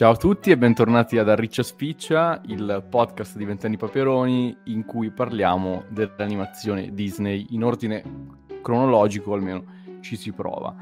[0.00, 5.10] Ciao a tutti e bentornati ad Arriccia Spiccia, il podcast di Vent'anni Paperoni in cui
[5.10, 8.02] parliamo dell'animazione Disney in ordine
[8.62, 10.74] cronologico, almeno ci si prova.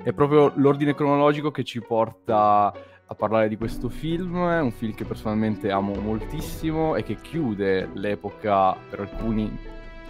[0.00, 2.72] È proprio l'ordine cronologico che ci porta
[3.04, 8.76] a parlare di questo film, un film che personalmente amo moltissimo e che chiude l'epoca
[8.88, 9.50] per alcuni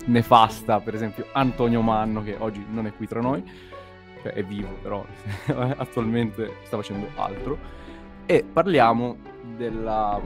[0.05, 3.43] nefasta, per esempio Antonio Manno che oggi non è qui tra noi,
[4.21, 5.03] cioè è vivo però
[5.79, 7.80] attualmente sta facendo altro
[8.31, 9.17] e parliamo
[9.57, 10.21] della,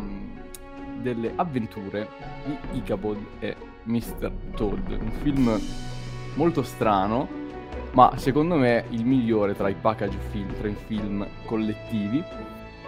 [1.01, 2.07] delle avventure
[2.45, 4.31] di Ichabod e Mr.
[4.55, 5.59] Toad, un film
[6.35, 7.27] molto strano,
[7.93, 12.23] ma secondo me il migliore tra i package film, tra i film collettivi.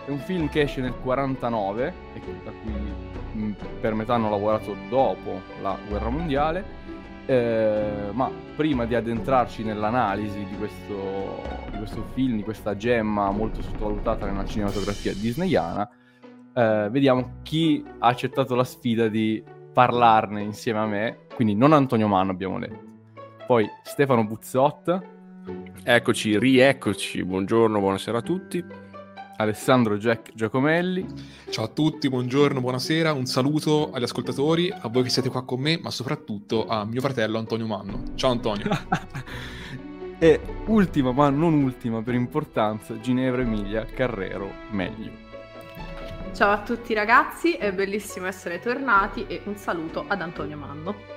[0.04, 5.40] È un film che esce nel 49 e da cui per metà hanno lavorato dopo
[5.62, 6.62] la guerra mondiale
[7.26, 13.62] eh, ma prima di addentrarci nell'analisi di questo, di questo, film, di questa gemma molto
[13.62, 15.88] sottovalutata nella cinematografia disneyana,
[16.54, 22.08] eh, vediamo chi ha accettato la sfida di parlarne insieme a me, quindi non Antonio
[22.08, 22.84] Manno abbiamo letto,
[23.46, 25.02] poi Stefano Buzzotta.
[25.84, 28.64] Eccoci, rieccoci, buongiorno, buonasera a tutti.
[29.36, 31.06] Alessandro Jack Giacomelli.
[31.50, 35.60] Ciao a tutti, buongiorno, buonasera, un saluto agli ascoltatori, a voi che siete qua con
[35.60, 38.02] me, ma soprattutto a mio fratello Antonio Manno.
[38.14, 38.66] Ciao Antonio.
[40.18, 45.24] e ultima, ma non ultima per importanza, Ginevra Emilia Carrero Meglio.
[46.32, 51.15] Ciao a tutti ragazzi, è bellissimo essere tornati e un saluto ad Antonio Manno.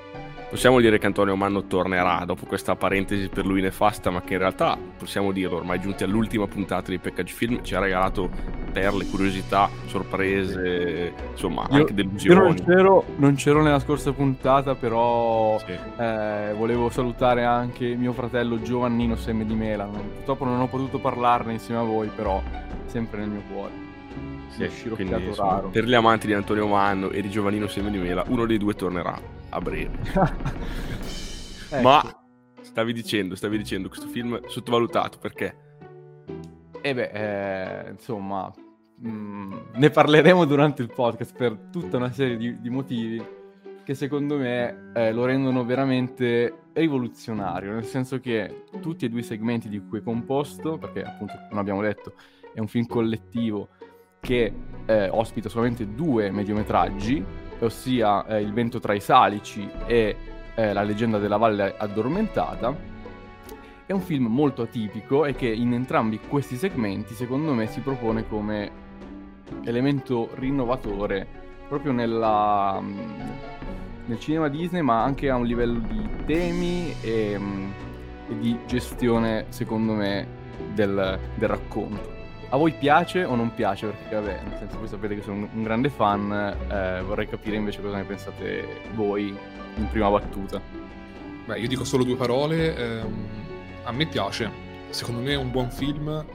[0.50, 4.40] Possiamo dire che Antonio Manno tornerà dopo questa parentesi per lui nefasta, ma che in
[4.40, 8.28] realtà, possiamo dirlo, ormai giunti all'ultima puntata di Package Film, ci ha regalato
[8.72, 12.36] perle, curiosità, sorprese, insomma, io, anche delusioni.
[12.36, 15.72] Io non c'ero, non c'ero, nella scorsa puntata, però sì.
[15.72, 19.86] eh, volevo salutare anche mio fratello Giovannino Semme di Mela.
[19.86, 22.42] Purtroppo non ho potuto parlarne insieme a voi, però
[22.88, 23.88] sempre nel mio cuore.
[24.50, 28.24] Sì, quindi, insomma, per gli amanti di Antonio Manno e di Giovannino Semme di Mela,
[28.28, 29.98] uno dei due tornerà a breve.
[31.70, 31.82] ecco.
[31.82, 32.04] Ma
[32.62, 35.68] stavi dicendo, stavi dicendo, questo film sottovalutato, perché?
[36.82, 38.52] E eh beh, eh, insomma,
[38.98, 43.38] mh, mm, ne parleremo durante il podcast per tutta una serie di, di motivi
[43.84, 49.24] che secondo me eh, lo rendono veramente rivoluzionario, nel senso che tutti e due i
[49.24, 52.14] segmenti di cui è composto, perché appunto, come abbiamo detto,
[52.54, 53.70] è un film collettivo
[54.20, 54.54] che
[54.86, 57.24] eh, ospita solamente due mediometraggi,
[57.60, 60.16] ossia eh, Il vento tra i salici e
[60.56, 62.98] eh, La leggenda della valle addormentata.
[63.86, 68.28] È un film molto atipico e che in entrambi questi segmenti secondo me si propone
[68.28, 68.88] come
[69.64, 71.26] elemento rinnovatore
[71.68, 73.00] proprio nella, mm,
[74.06, 77.72] nel cinema Disney ma anche a un livello di temi e, mm,
[78.30, 80.28] e di gestione secondo me
[80.76, 82.19] del, del racconto
[82.50, 83.88] a voi piace o non piace?
[83.88, 87.82] Perché vabbè, nel senso voi sapete che sono un grande fan, eh, vorrei capire invece
[87.82, 89.36] cosa ne pensate voi
[89.76, 90.60] in prima battuta.
[91.46, 93.28] Beh, io dico solo due parole, ehm,
[93.84, 94.52] a me piace,
[94.90, 96.26] secondo me è un buon film,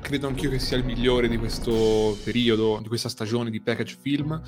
[0.00, 4.40] credo anch'io che sia il migliore di questo periodo, di questa stagione di package film.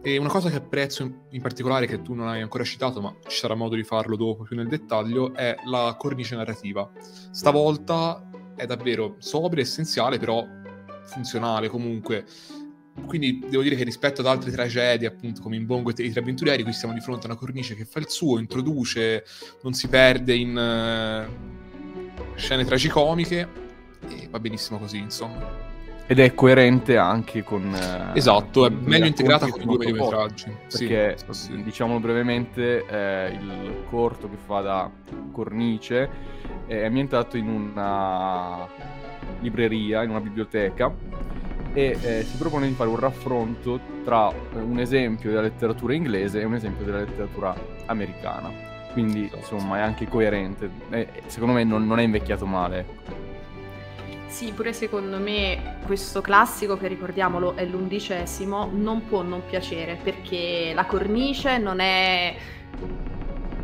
[0.00, 3.36] E una cosa che apprezzo in particolare, che tu non hai ancora citato, ma ci
[3.36, 6.88] sarà modo di farlo dopo più nel dettaglio, è la cornice narrativa.
[7.30, 8.27] Stavolta
[8.58, 10.46] è davvero sobria, essenziale, però
[11.04, 12.24] funzionale comunque.
[13.06, 16.20] Quindi devo dire che rispetto ad altre tragedie, appunto come in Bongo e i tre
[16.20, 19.24] avventurieri, qui siamo di fronte a una cornice che fa il suo, introduce,
[19.62, 23.48] non si perde in uh, scene tragicomiche
[24.08, 25.77] e va benissimo così, insomma.
[26.10, 27.64] Ed è coerente anche con...
[27.64, 30.50] Uh, esatto, è meglio integrata con i due mediometraggi.
[30.66, 31.62] Perché, sì, sì.
[31.62, 34.90] diciamolo brevemente, eh, il corto che fa da
[35.32, 36.08] cornice
[36.66, 38.66] è ambientato in una
[39.40, 40.90] libreria, in una biblioteca
[41.74, 46.44] e eh, si propone di fare un raffronto tra un esempio della letteratura inglese e
[46.44, 47.54] un esempio della letteratura
[47.84, 48.50] americana.
[48.92, 49.36] Quindi, esatto.
[49.36, 50.70] insomma, è anche coerente.
[50.88, 53.26] E, secondo me non, non è invecchiato male.
[54.28, 60.72] Sì, pure secondo me questo classico, che ricordiamolo è l'undicesimo, non può non piacere perché
[60.74, 62.36] la cornice non è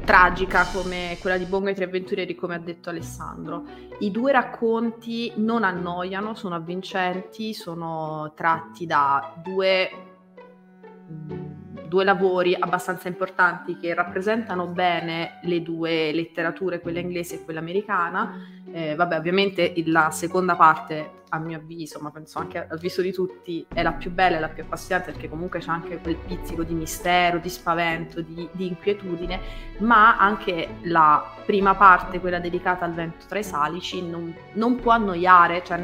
[0.05, 3.65] tragica come quella di Bongo e tre avventurieri, come ha detto Alessandro.
[4.01, 9.91] I due racconti non annoiano, sono avvincenti, sono tratti da due,
[11.94, 18.35] due lavori abbastanza importanti che rappresentano bene le due letterature, quella inglese e quella americana.
[18.73, 23.13] Eh, vabbè, ovviamente la seconda parte a mio avviso, ma penso anche al viso di
[23.13, 26.63] tutti, è la più bella e la più appassionante perché comunque c'è anche quel pizzico
[26.63, 29.41] di mistero, di spavento, di, di inquietudine,
[29.79, 34.93] ma anche la prima parte, quella dedicata al vento tra i salici, non, non può
[34.93, 35.81] annoiare, cioè,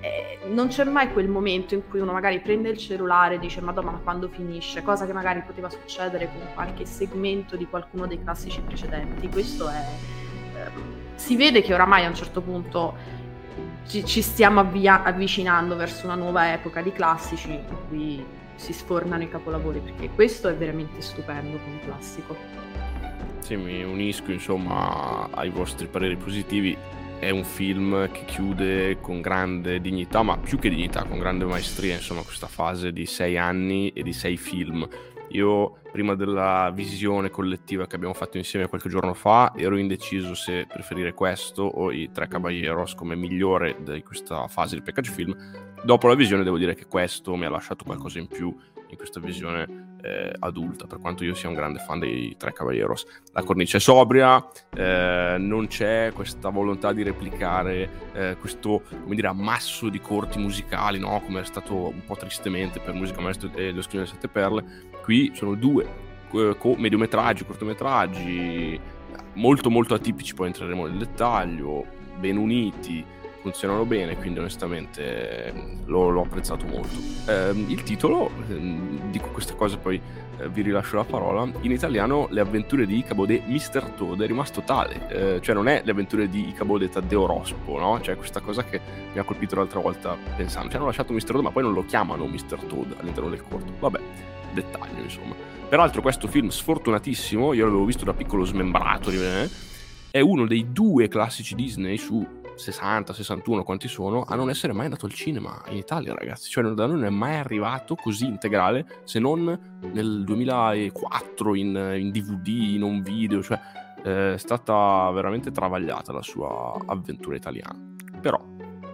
[0.00, 3.60] eh, non c'è mai quel momento in cui uno magari prende il cellulare e dice
[3.60, 8.22] madonna ma quando finisce, cosa che magari poteva succedere con qualche segmento di qualcuno dei
[8.22, 9.28] classici precedenti.
[9.28, 9.86] Questo è...
[10.56, 13.22] Eh, si vede che oramai a un certo punto
[13.86, 18.24] ci, ci stiamo avvia- avvicinando verso una nuova epoca di classici in cui
[18.56, 22.36] si sfornano i capolavori, perché questo è veramente stupendo come classico.
[23.40, 26.76] Sì, mi unisco insomma ai vostri pareri positivi.
[27.18, 31.94] È un film che chiude con grande dignità, ma più che dignità, con grande maestria,
[31.94, 34.86] insomma, questa fase di sei anni e di sei film
[35.34, 40.66] io prima della visione collettiva che abbiamo fatto insieme qualche giorno fa ero indeciso se
[40.66, 45.36] preferire questo o i Tre Caballeros come migliore di questa fase di package film.
[45.84, 48.52] Dopo la visione devo dire che questo mi ha lasciato qualcosa in più
[48.88, 53.06] in questa visione eh, adulta, per quanto io sia un grande fan dei Tre Caballeros.
[53.32, 59.28] La cornice è sobria, eh, non c'è questa volontà di replicare eh, questo, come dire,
[59.28, 61.20] ammasso di corti musicali, no?
[61.24, 64.92] come è stato un po' tristemente per Musica Maestro e Lo Scrivere Sette Perle.
[65.02, 65.83] Qui sono due
[66.32, 68.80] eh, co- mediometraggi, cortometraggi,
[69.34, 71.84] molto molto atipici, poi entreremo nel dettaglio,
[72.18, 73.04] ben uniti,
[73.44, 75.52] funzionano bene, quindi onestamente
[75.84, 76.96] l'ho, l'ho apprezzato molto.
[77.26, 78.78] Eh, il titolo, eh,
[79.10, 80.00] dico queste cose poi
[80.38, 83.90] eh, vi rilascio la parola, in italiano Le avventure di Icabode Mr.
[83.96, 88.00] Toad è rimasto tale, eh, cioè non è Le avventure di Icabode Taddeo Rospo, no?
[88.00, 88.80] Cioè questa cosa che
[89.12, 91.24] mi ha colpito l'altra volta pensando, ci hanno lasciato Mr.
[91.24, 92.64] Toad ma poi non lo chiamano Mr.
[92.66, 94.00] Toad all'interno del corto, vabbè,
[94.54, 95.34] dettaglio insomma.
[95.68, 99.50] Peraltro questo film sfortunatissimo, io l'avevo visto da piccolo smembrato, eh,
[100.10, 102.24] è uno dei due classici Disney su
[102.54, 106.50] 60, 61, quanti sono, a non essere mai andato al cinema in Italia, ragazzi.
[106.50, 112.10] Cioè, da noi non è mai arrivato così integrale, se non nel 2004 in, in
[112.10, 113.42] DVD, in un video.
[113.42, 113.58] Cioè,
[114.02, 117.76] è stata veramente travagliata la sua avventura italiana.
[118.20, 118.40] Però,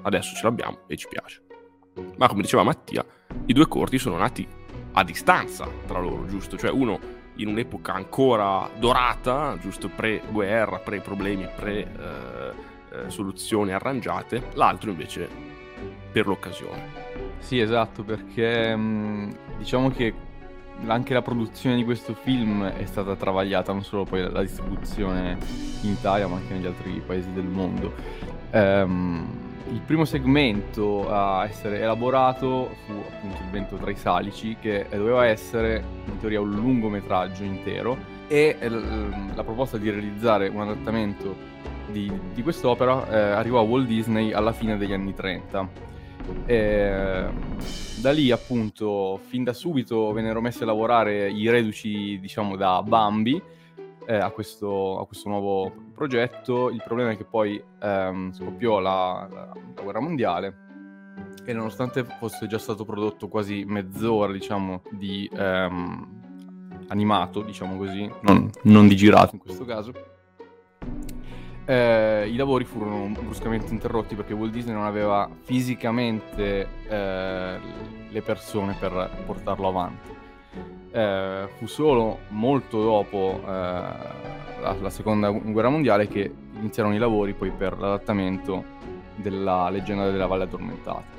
[0.03, 1.43] adesso ce l'abbiamo e ci piace.
[2.17, 3.05] Ma come diceva Mattia,
[3.47, 4.47] i due corti sono nati
[4.93, 6.57] a distanza tra loro, giusto?
[6.57, 11.79] Cioè, uno in un'epoca ancora dorata, giusto pre-guerra, pre-problemi, pre...
[11.79, 15.29] Eh, eh, arrangiate, l'altro invece
[16.13, 17.09] per l'occasione.
[17.39, 20.13] Sì, esatto, perché mm, diciamo che
[20.87, 25.39] anche la produzione di questo film è stata travagliata, non solo poi la distribuzione
[25.83, 27.95] in Italia, ma anche negli altri paesi del mondo.
[28.53, 34.87] Um, il primo segmento a essere elaborato fu appunto il vento tra i salici, che
[34.91, 37.97] doveva essere in teoria un lungometraggio intero,
[38.27, 38.57] e
[39.35, 41.37] la proposta di realizzare un adattamento
[41.89, 45.69] di, di quest'opera eh, arrivò a Walt Disney alla fine degli anni 30.
[46.47, 47.25] E,
[48.01, 53.41] da lì appunto fin da subito vennero messi a lavorare i reduci diciamo da Bambi
[54.11, 59.29] eh, a, questo, a, questo, nuovo progetto il problema è che poi ehm, scoppiò la,
[59.31, 60.69] la, la, guerra mondiale
[61.45, 66.23] e nonostante fosse già stato prodotto quasi mezz'ora diciamo di ehm,
[66.89, 69.93] animato diciamo così non, non di girato in questo caso
[71.67, 77.59] eh, i lavori furono bruscamente interrotti perché Walt Disney non aveva fisicamente eh,
[78.09, 80.20] le persone per portarlo avanti.
[80.93, 87.32] Eh, fu solo molto dopo eh, la, la, seconda guerra mondiale che iniziarono i lavori
[87.32, 88.64] poi per l'adattamento
[89.14, 91.19] della leggenda della Valle Addormentata.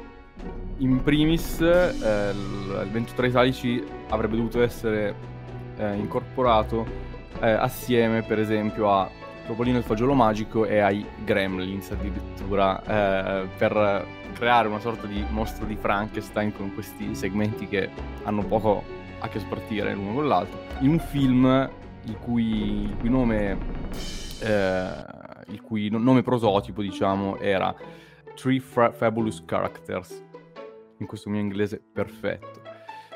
[0.80, 5.16] In primis, eh, il, vento tra i salici avrebbe dovuto essere
[5.78, 7.10] eh, incorporato
[7.40, 9.10] assieme, per esempio, a
[9.48, 15.66] Topolino il fagiolo magico e ai Gremlins addirittura eh, per creare una sorta di mostro
[15.66, 17.90] di Frankenstein con questi segmenti che
[18.24, 18.84] hanno poco
[19.22, 20.60] a che spartire l'uno con l'altro.
[20.80, 21.70] In un film
[22.06, 23.58] il cui, il cui nome
[24.42, 24.94] eh,
[25.48, 27.74] il cui nome prototipo diciamo era
[28.36, 30.24] Three Fabulous Characters.
[30.98, 32.61] In questo mio inglese perfetto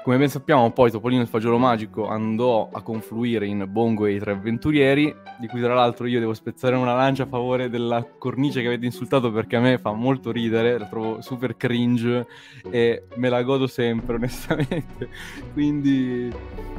[0.06, 4.20] come ben sappiamo, poi Topolino il fagiolo magico andò a confluire in Bongo e i
[4.20, 8.62] tre avventurieri, di cui tra l'altro io devo spezzare una lancia a favore della cornice
[8.62, 12.28] che avete insultato perché a me fa molto ridere, la trovo super cringe
[12.70, 15.10] e me la godo sempre, onestamente.
[15.54, 16.32] Quindi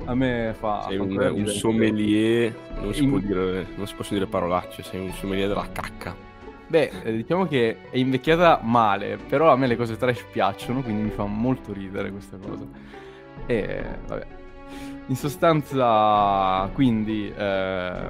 [0.04, 0.85] a me fa.
[0.87, 3.18] Sei fa un, un sommelier, non si, in...
[3.18, 6.14] dire, non si possono dire parolacce, sei un sommelier della cacca.
[6.68, 11.02] Beh, eh, diciamo che è invecchiata male, però a me le cose trash piacciono, quindi
[11.02, 13.04] mi fa molto ridere questa cosa.
[13.47, 14.26] E vabbè.
[15.09, 18.09] In sostanza, quindi, eh,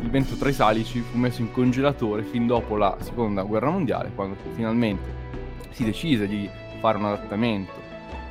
[0.00, 4.10] il vento tra i salici fu messo in congelatore fin dopo la seconda guerra mondiale,
[4.14, 5.24] quando finalmente
[5.70, 6.48] si decise di
[6.80, 7.72] fare un adattamento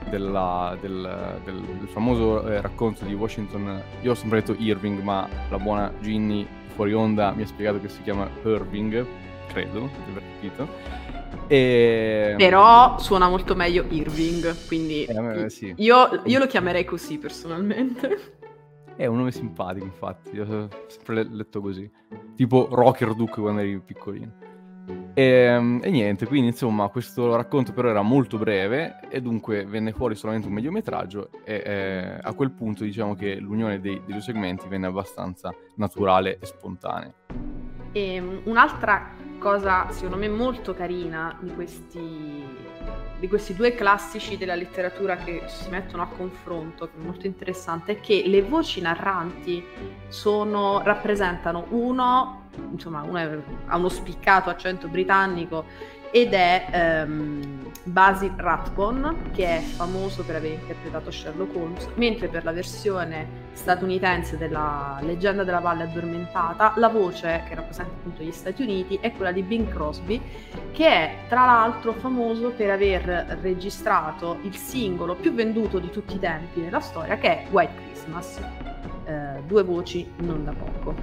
[0.10, 3.82] della, del, del, del, famoso eh, racconto di Washington.
[4.02, 7.90] Io ho sempre detto Irving, ma la buona Ginny fuori onda mi ha spiegato che
[7.90, 9.06] si chiama Irving,
[9.48, 11.15] credo di aver capito.
[11.48, 12.36] E...
[12.38, 15.74] Però suona molto meglio Irving, quindi eh, sì.
[15.78, 18.34] io, io, lo chiamerei così personalmente.
[18.96, 21.90] È un nome simpatico, infatti, io ho sempre letto così.
[22.36, 24.46] Tipo Rocker Duke quando eri piccolino.
[25.14, 29.94] E, ehm, e, niente, quindi insomma questo racconto però era molto breve e dunque venne
[29.94, 34.22] fuori solamente un mediometraggio e eh, a quel punto diciamo che l'unione dei, dei due
[34.22, 37.14] segmenti venne abbastanza naturale e spontanea.
[37.92, 39.14] E ehm, un'altra
[39.46, 42.44] cosa secondo me molto carina di questi,
[43.20, 47.92] di questi due classici della letteratura che si mettono a confronto, che è molto interessante,
[47.92, 49.64] è che le voci narranti
[50.08, 55.66] sono, rappresentano uno, insomma, uno ha uno spiccato accento britannico
[56.12, 62.44] ed è um, Basil Rathbone che è famoso per aver interpretato Sherlock Holmes mentre per
[62.44, 68.64] la versione statunitense della leggenda della valle addormentata la voce che rappresenta appunto gli Stati
[68.64, 70.20] Uniti è quella di Bing Crosby
[70.72, 76.20] che è tra l'altro famoso per aver registrato il singolo più venduto di tutti i
[76.20, 78.40] tempi nella storia che è White Christmas.
[79.06, 80.96] Eh, due voci non da poco.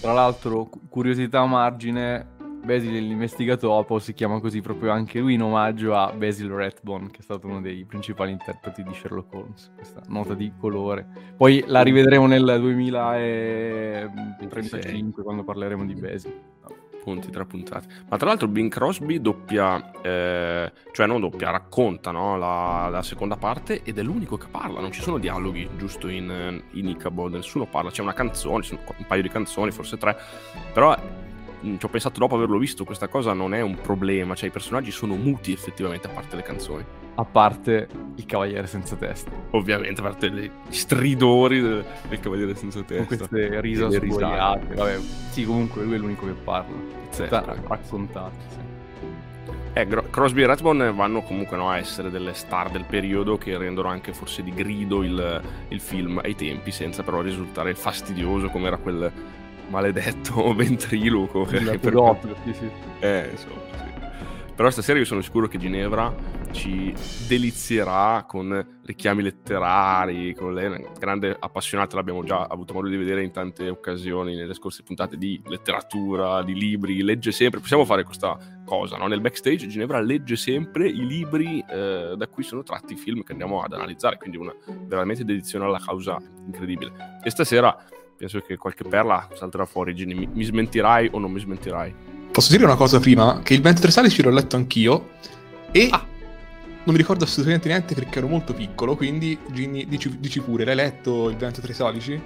[0.00, 5.96] Tra l'altro curiosità a margine Basil l'investigatopo si chiama così proprio anche lui in omaggio
[5.96, 9.70] a Basil Rathbone, che è stato uno dei principali interpreti di Sherlock Holmes.
[9.74, 11.06] Questa nota di colore.
[11.36, 16.38] Poi la rivedremo nel 2035 quando parleremo di Basil.
[17.02, 17.86] Punti tra puntate.
[18.10, 22.36] Ma tra l'altro Bing Crosby doppia, eh, cioè non doppia, racconta no?
[22.36, 26.62] la, la, seconda parte ed è l'unico che parla, non ci sono dialoghi giusto in,
[26.72, 30.14] in Ichabod, nessuno parla, c'è una canzone, un paio di canzoni, forse tre,
[30.74, 31.19] però Mm,
[31.62, 34.90] ci ho pensato dopo averlo visto, questa cosa non è un problema, cioè i personaggi
[34.90, 36.84] sono muti effettivamente a parte le canzoni.
[37.14, 39.30] A parte il Cavaliere senza testa.
[39.50, 43.04] Ovviamente, a parte gli stridori del, del Cavaliere senza testa.
[43.04, 44.98] Con queste risa sboiate, vabbè.
[45.30, 46.74] Sì, comunque lui è l'unico che parla.
[47.10, 48.58] Sta raccontato, sì.
[49.72, 53.88] Eh, Crosby e Rathbone vanno comunque no, a essere delle star del periodo che rendono
[53.88, 58.78] anche forse di grido il, il film ai tempi, senza però risultare fastidioso come era
[58.78, 59.12] quel
[59.70, 61.44] maledetto ventriloquo.
[61.44, 61.78] Per...
[61.80, 62.70] Pedofilo, sì, sì.
[63.00, 63.90] Eh, insomma, sì.
[64.60, 66.14] Però stasera io sono sicuro che Ginevra
[66.50, 66.92] ci
[67.26, 73.22] delizierà con richiami letterari, con lei una grande appassionata, l'abbiamo già avuto modo di vedere
[73.22, 78.36] in tante occasioni nelle scorse puntate di letteratura, di libri, legge sempre, possiamo fare questa
[78.66, 79.06] cosa, no?
[79.06, 83.32] nel backstage Ginevra legge sempre i libri eh, da cui sono tratti i film che
[83.32, 84.54] andiamo ad analizzare, quindi una
[84.86, 87.20] veramente dedizione alla causa incredibile.
[87.24, 87.74] E stasera
[88.20, 89.94] penso che qualche perla salterà fuori.
[89.94, 91.94] Gini, mi, mi, smentirai o non mi smentirai?
[92.30, 93.40] Posso dire una cosa prima?
[93.42, 95.12] Che il 23 Salici l'ho letto anch'io
[95.72, 96.04] e ah.
[96.84, 100.74] non mi ricordo assolutamente niente perché ero molto piccolo, quindi Ginny, dici, dici pure, l'hai
[100.74, 102.22] letto il 23 Salici?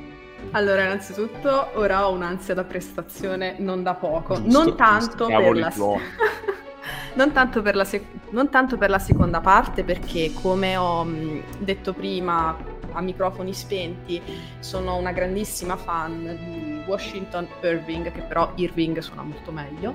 [0.50, 4.34] Allora, innanzitutto, ora ho un'ansia da prestazione non da poco.
[4.42, 5.72] Giusto, non tanto la...
[7.14, 11.42] non, tanto per la sec- non tanto per la seconda parte, perché come ho mh,
[11.60, 12.56] detto prima,
[12.94, 14.20] a microfoni spenti,
[14.60, 19.94] sono una grandissima fan di Washington Irving, che però Irving suona molto meglio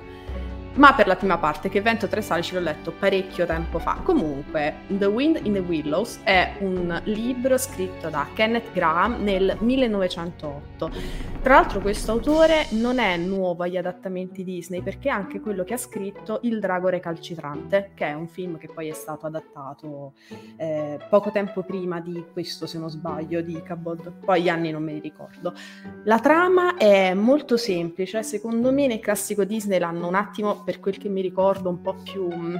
[0.74, 3.98] ma per la prima parte, che Vento Tre Sali ce l'ho letto parecchio tempo fa.
[4.02, 11.28] Comunque, The Wind in the Willows è un libro scritto da Kenneth Graham nel 1908.
[11.42, 15.72] Tra l'altro questo autore non è nuovo agli adattamenti Disney perché è anche quello che
[15.72, 20.12] ha scritto Il drago recalcitrante, che è un film che poi è stato adattato
[20.56, 24.12] eh, poco tempo prima di questo, se non sbaglio, di Cabot.
[24.22, 25.54] Poi gli anni non me li ricordo.
[26.04, 30.98] La trama è molto semplice, secondo me nel classico Disney l'hanno un attimo per quel
[30.98, 32.56] che mi ricordo, un po' più mm,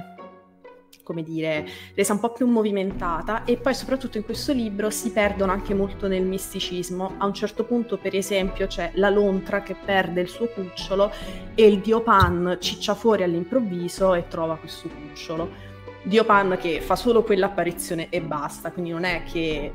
[1.03, 5.51] come dire, resa un po' più movimentata e poi soprattutto in questo libro si perdono
[5.51, 7.15] anche molto nel misticismo.
[7.17, 11.11] A un certo punto, per esempio, c'è la lontra che perde il suo cucciolo
[11.55, 15.69] e il dio Pan ciccia fuori all'improvviso e trova questo cucciolo.
[16.03, 19.71] Dio Pan che fa solo quell'apparizione e basta, quindi non è che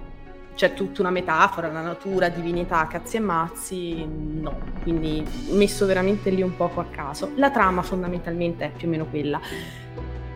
[0.56, 6.40] c'è tutta una metafora, la natura, divinità, cazzi e mazzi, no, quindi messo veramente lì
[6.40, 7.32] un poco a caso.
[7.36, 9.38] La trama fondamentalmente è più o meno quella,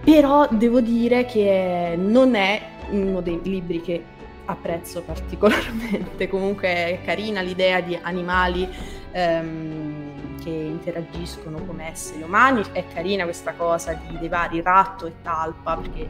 [0.05, 2.61] però devo dire che non è
[2.91, 4.05] uno dei libri che
[4.45, 8.69] apprezzo particolarmente, comunque è carina l'idea di animali
[9.13, 15.15] ehm, che interagiscono come esseri umani, è carina questa cosa di, dei vari ratto e
[15.23, 16.09] talpa, perché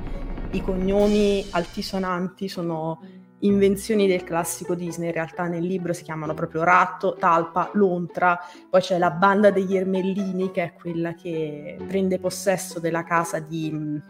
[0.51, 3.01] i cognomi altisonanti sono
[3.41, 8.81] invenzioni del classico Disney, in realtà nel libro si chiamano proprio Ratto, Talpa, Lontra, poi
[8.81, 14.01] c'è la banda degli Ermellini che è quella che prende possesso della casa di,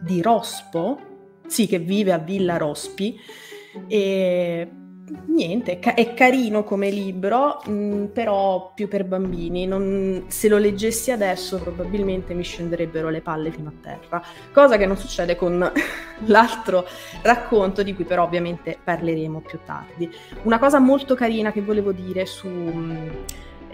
[0.00, 0.98] di Rospo,
[1.46, 3.18] sì, che vive a Villa Rospi,
[3.86, 4.70] e
[5.26, 9.66] niente, è, ca- è carino come libro, mh, mm, però più per bambini.
[9.66, 14.86] Non, se lo leggessi adesso probabilmente mi scenderebbero le palle fino a terra, cosa che
[14.86, 15.70] non succede con
[16.26, 16.86] l'altro
[17.22, 20.10] racconto di cui però ovviamente parleremo più tardi.
[20.42, 22.48] Una cosa molto carina che volevo dire su...
[22.48, 23.08] Mh, mm,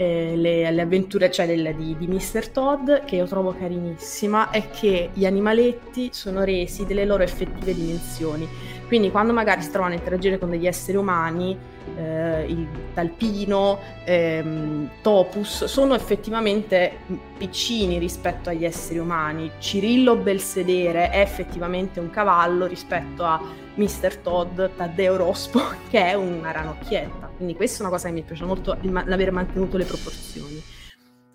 [0.01, 2.49] eh, le, le, avventure cioè del, di, di Mr.
[2.49, 8.49] Todd, che io trovo carinissima, è che gli animaletti sono resi delle loro effettive dimensioni.
[8.91, 11.57] Quindi quando magari si trovano a interagire con degli esseri umani,
[11.97, 16.99] eh, il talpino, ehm, topus, sono effettivamente
[17.39, 19.49] piccini rispetto agli esseri umani.
[19.61, 23.41] Cirillo Belsedere è effettivamente un cavallo rispetto a
[23.77, 24.17] Mr.
[24.17, 27.31] Todd Taddeo Rospo, che è una ranocchietta.
[27.37, 30.61] Quindi questa è una cosa che mi piace molto, l'aver mantenuto le proporzioni.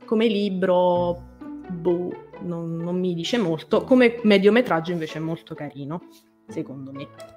[0.04, 1.38] Come libro,
[1.70, 3.86] boh, non, non mi dice molto.
[3.86, 6.02] Come mediometraggio invece è molto carino,
[6.50, 7.35] secondo me.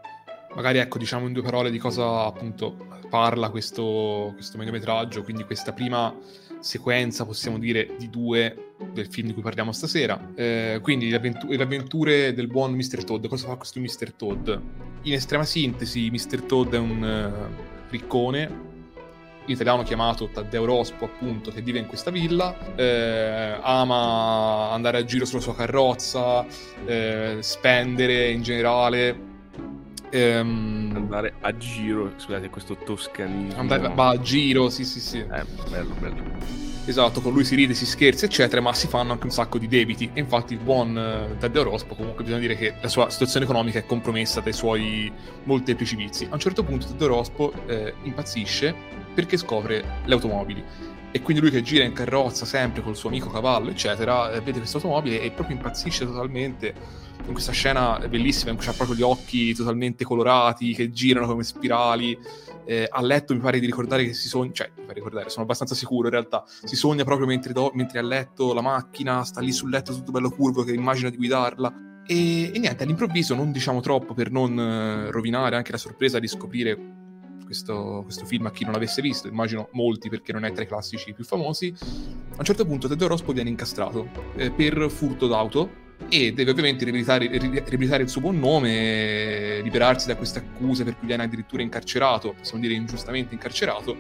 [0.55, 5.73] Magari ecco, diciamo in due parole di cosa appunto parla questo, questo mediometraggio, quindi questa
[5.73, 6.15] prima
[6.61, 10.33] sequenza, possiamo dire, di due del film di cui parliamo stasera.
[10.35, 13.05] Eh, quindi le, avventu- le, avventure del buon Mr.
[13.05, 13.27] Todd.
[13.27, 14.13] Cosa fa questo Mr.
[14.13, 14.51] Todd?
[15.03, 16.43] In estrema sintesi, Mr.
[16.43, 18.67] Todd è un uh, riccone,
[19.49, 25.05] in italiano chiamato Taddeo Rospo, appunto, che vive in questa villa, eh, ama andare a
[25.05, 26.45] giro sulla sua carrozza,
[26.85, 29.28] eh, spendere in generale.
[30.11, 30.93] Ehm...
[30.95, 33.59] Andare a giro, scusate, questo toscanismo.
[33.59, 35.19] Andare, va a giro, sì, sì, sì.
[35.19, 36.67] Eh, bello, bello.
[36.89, 39.69] Esatto, con lui si ride, si scherza, eccetera, ma si fanno anche un sacco di
[39.69, 40.09] debiti.
[40.15, 43.79] E infatti il buon uh, Taddeo Rospo, comunque bisogna dire che la sua situazione economica
[43.79, 45.13] è compromessa dai suoi
[45.45, 46.25] molteplici vizi.
[46.31, 48.75] A un certo punto Taddeo Rospo eh, impazzisce
[49.15, 50.65] perché scopre le automobili.
[51.11, 54.59] E quindi lui che gira in carrozza sempre col suo amico cavallo, eccetera, eh, vede
[54.59, 56.75] questa automobile e proprio impazzisce totalmente
[57.27, 61.43] in questa scena bellissima in cui ha proprio gli occhi totalmente colorati che girano come
[61.43, 62.17] spirali
[62.69, 65.31] eh, a letto mi pare di ricordare che si sogna, cioè mi pare di ricordare,
[65.31, 69.25] sono abbastanza sicuro in realtà, si sogna proprio mentre, do, mentre a letto la macchina,
[69.25, 72.03] sta lì sul letto tutto bello curvo che immagina di guidarla.
[72.07, 76.29] E, e niente, all'improvviso, non diciamo troppo per non eh, rovinare anche la sorpresa di
[76.29, 76.98] scoprire
[77.49, 80.67] questo, questo, film a chi non l'avesse visto, immagino molti perché non è tra i
[80.67, 84.07] classici più famosi, a un certo punto Ted Rospo viene incastrato
[84.37, 90.17] eh, per furto d'auto e deve ovviamente riabilitare, riabilitare, il suo buon nome, liberarsi da
[90.17, 93.97] queste accuse per cui viene addirittura incarcerato, possiamo dire ingiustamente incarcerato,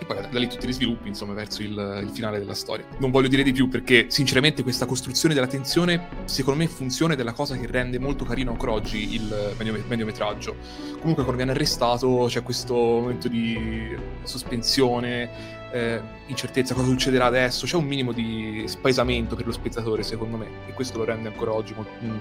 [0.00, 2.86] e poi da lì tutti gli sviluppi, insomma, verso il, il, finale della storia.
[2.98, 7.20] Non voglio dire di più perché, sinceramente, questa costruzione della tensione, secondo me, funziona ed
[7.20, 10.56] è la cosa che rende molto carino ancora oggi il mediometraggio.
[11.00, 17.76] Comunque, quando viene arrestato c'è questo momento di sospensione, eh, incertezza, cosa succederà adesso, c'è
[17.76, 21.74] un minimo di spaesamento per lo spettatore secondo me e questo lo rende ancora oggi
[21.74, 22.18] mo- un,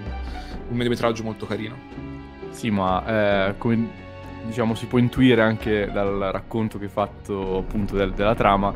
[0.70, 1.78] un mediometraggio molto carino.
[2.52, 4.08] Sì, ma eh, come
[4.46, 8.74] diciamo si può intuire anche dal racconto che hai fatto appunto del, della trama,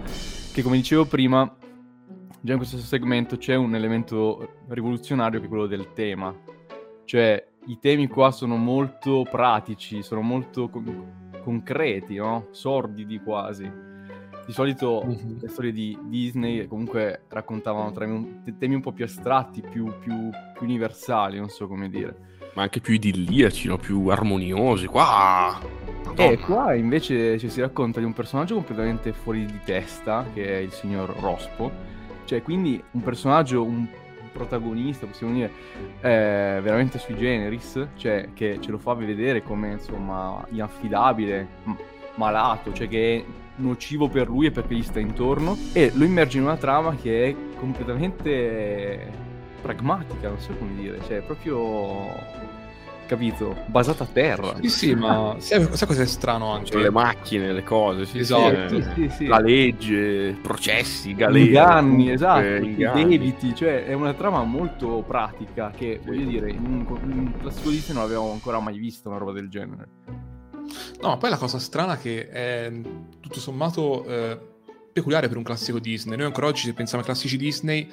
[0.52, 1.52] che come dicevo prima,
[2.42, 6.36] già in questo segmento c'è un elemento rivoluzionario che è quello del tema,
[7.06, 12.48] cioè i temi qua sono molto pratici, sono molto con- concreti, no?
[12.52, 13.92] sordidi quasi
[14.46, 15.40] di solito mm-hmm.
[15.40, 21.38] le storie di Disney comunque raccontavano temi un po' più astratti, più, più, più, universali,
[21.38, 22.32] non so come dire.
[22.54, 23.78] Ma anche più idilliaci, no?
[23.78, 24.86] più armoniosi.
[24.88, 25.60] Qua!
[26.16, 30.46] E eh, qua invece ci si racconta di un personaggio completamente fuori di testa, che
[30.46, 31.72] è il signor Rospo.
[32.26, 33.88] Cioè, quindi un personaggio, un
[34.32, 35.52] protagonista, possiamo dire,
[36.02, 41.48] eh, veramente sui generis, cioè che ce lo fa vedere come, insomma, inaffidabile,
[42.16, 46.44] malato, cioè che nocivo per lui e perché gli sta intorno e lo immerge in
[46.44, 49.23] una trama che è completamente
[49.64, 52.12] pragmatica, non so come dire, cioè proprio
[53.06, 53.56] capito?
[53.68, 54.56] Basata a terra.
[54.62, 56.72] Sì, sì, ma sai, sai cosa è strano anche?
[56.72, 58.68] Cioè, le macchine, le cose, sì, esatto.
[58.70, 61.46] sì, sì, sì, la legge, processi, galere.
[61.46, 63.18] Inganni, esatto, inganni.
[63.18, 67.70] debiti, cioè è una trama molto pratica che, voglio dire, in un, in un classico
[67.70, 69.88] Disney non avevo ancora mai visto una roba del genere.
[71.02, 72.72] No, ma poi la cosa strana è che è
[73.20, 74.40] tutto sommato eh,
[74.92, 76.16] peculiare per un classico Disney.
[76.16, 77.90] Noi ancora oggi, se pensiamo ai classici Disney,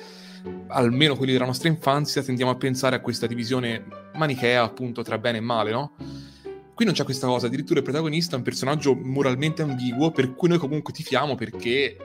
[0.69, 5.39] almeno quelli della nostra infanzia, tendiamo a pensare a questa divisione manichea, appunto, tra bene
[5.39, 5.93] e male, no?
[6.75, 10.49] Qui non c'è questa cosa, addirittura il protagonista è un personaggio moralmente ambiguo, per cui
[10.49, 11.97] noi comunque tifiamo perché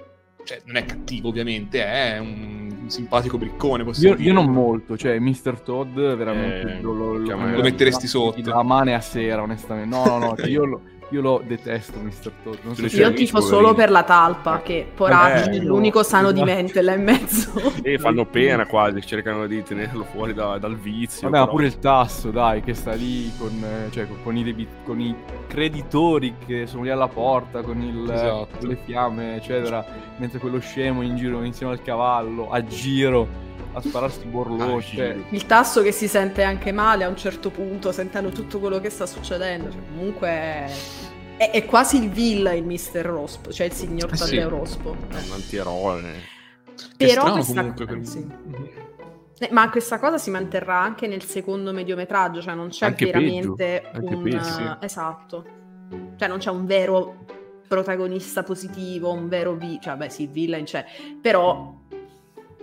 [0.43, 3.83] cioè, non è cattivo ovviamente, è un, un simpatico briccone.
[3.97, 5.59] Io, io, non molto, cioè Mr.
[5.61, 8.41] Todd veramente eh, lo, lo, lo, lo, metteresti sotto.
[8.49, 9.95] La mane a sera, onestamente.
[9.95, 12.31] No, no, no, cioè, io Io lo detesto, Mr.
[12.43, 12.55] Todd.
[12.63, 16.55] Non so Io tifo solo per la talpa, che poraccio, Eh, l'unico sano di esatto.
[16.55, 17.51] mente là in mezzo.
[17.83, 21.29] E fanno pena quasi, cercano di tenerlo fuori da- dal vizio.
[21.29, 24.43] Vabbè, ma pure il tasso, dai, che sta lì con, eh, cioè, con- con i,
[24.43, 25.15] debi- con i
[25.47, 28.47] creditori che sono lì alla porta, con, il, Esatto.
[28.59, 29.85] con le fiamme, eccetera,
[30.17, 33.27] mentre quello scemo in giro insieme al cavallo, a giro,
[33.75, 34.61] a spararsi borloni.
[34.61, 35.25] A cioè, giro.
[35.29, 38.89] Il tasso che si sente anche male a un certo punto, sentendo tutto quello che
[38.89, 39.71] sta succedendo.
[39.71, 40.27] Cioè, comunque
[41.37, 43.01] è, è quasi il villain il Mr.
[43.01, 44.23] Rospo, cioè il signor Eh sì.
[44.23, 44.95] Taddeo Rospo.
[45.09, 46.01] È un antieroe.
[46.75, 47.85] Che Però strano questa- comunque.
[47.85, 48.27] per- sì.
[49.37, 53.83] Eh, ma questa cosa si manterrà anche nel secondo mediometraggio, cioè non c'è Anche veramente
[53.99, 54.21] un...
[54.23, 54.63] peggio, sì.
[54.79, 55.45] Esatto.
[56.15, 57.25] Cioè non c'è un vero
[57.67, 59.77] protagonista positivo, un vero vi...
[59.81, 60.85] Cioè, beh sì, il villain c'è,
[61.21, 61.74] però...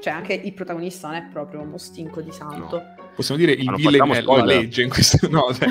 [0.02, 2.82] Cioè anche il protagonista non è proprio uno stinco di santo.
[3.14, 5.16] Possiamo dire il non villain è la legge in questo...
[5.30, 5.68] No, cioè...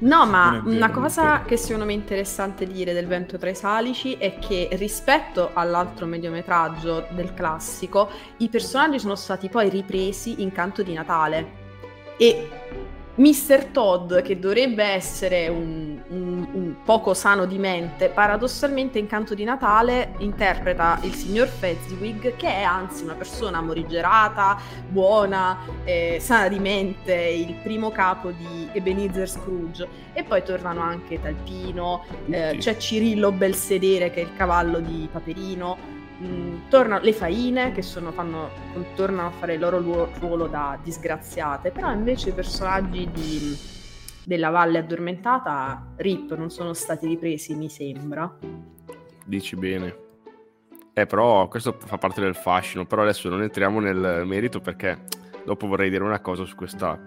[0.00, 3.56] No, ma vero, una cosa che secondo me è interessante dire del Vento tra i
[3.56, 10.52] Salici è che rispetto all'altro mediometraggio del classico, i personaggi sono stati poi ripresi in
[10.52, 11.66] Canto di Natale.
[12.16, 12.48] E
[13.18, 13.66] Mr.
[13.72, 19.42] Todd, che dovrebbe essere un, un- un poco sano di mente, paradossalmente in Canto di
[19.42, 24.56] Natale interpreta il signor Fezziwig, che è anzi una persona morigerata,
[24.88, 29.88] buona, eh, sana di mente, il primo capo di Ebenezer Scrooge.
[30.12, 35.96] E poi tornano anche Talpino, eh, c'è Cirillo Belsedere che è il cavallo di Paperino.
[36.22, 38.50] Mm, tornano le faine che sono, fanno,
[38.94, 43.56] tornano a fare il loro ruolo da disgraziate, però invece i personaggi di-
[44.24, 48.36] della Valle Addormentata, RIP, non sono stati ripresi, mi sembra.
[49.24, 50.06] Dici bene.
[50.92, 52.84] Eh, però questo fa parte del fascino.
[52.84, 55.06] Però adesso non entriamo nel merito perché
[55.44, 56.98] dopo vorrei dire una cosa su questa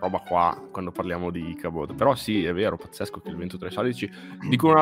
[0.00, 1.94] roba qua quando parliamo di Icabod.
[1.94, 4.10] Però sì, è vero, pazzesco che il vento tra i salici.
[4.48, 4.78] Dico un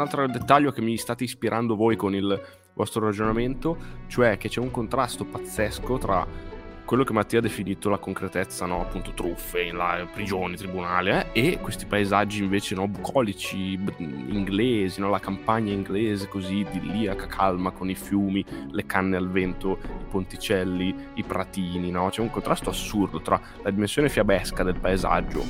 [0.00, 2.40] altro dettaglio che mi state ispirando voi con il
[2.74, 3.76] vostro ragionamento,
[4.08, 6.52] cioè che c'è un contrasto pazzesco tra
[6.84, 8.82] quello che Mattia ha definito la concretezza, no?
[8.82, 12.86] appunto truffe, la, prigioni, tribunali, eh, e questi paesaggi invece no?
[12.86, 15.08] bucolici, b- inglesi, no?
[15.08, 20.94] la campagna inglese così idilliaca, calma, con i fiumi, le canne al vento, i ponticelli,
[21.14, 22.10] i pratini, no?
[22.10, 25.42] c'è un contrasto assurdo tra la dimensione fiabesca del paesaggio,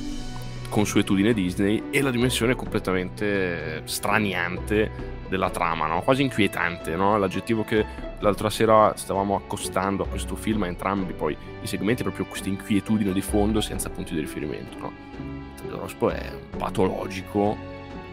[0.69, 6.01] consuetudine Disney, e la dimensione completamente straniante della trama, no?
[6.01, 7.17] quasi inquietante, no?
[7.17, 7.85] l'aggettivo che
[8.19, 13.11] l'altra sera stavamo accostando a questo film a entrambi poi i segmenti proprio questa inquietudine
[13.11, 14.91] di fondo senza punti di riferimento no?
[15.67, 17.57] Rospo è patologico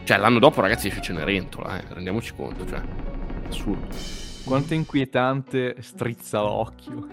[0.04, 1.84] cioè l'anno dopo ragazzi esce Cenerentola eh?
[1.90, 2.82] rendiamoci conto cioè
[3.48, 3.86] assurdo
[4.44, 7.06] quanto inquietante strizza l'occhio.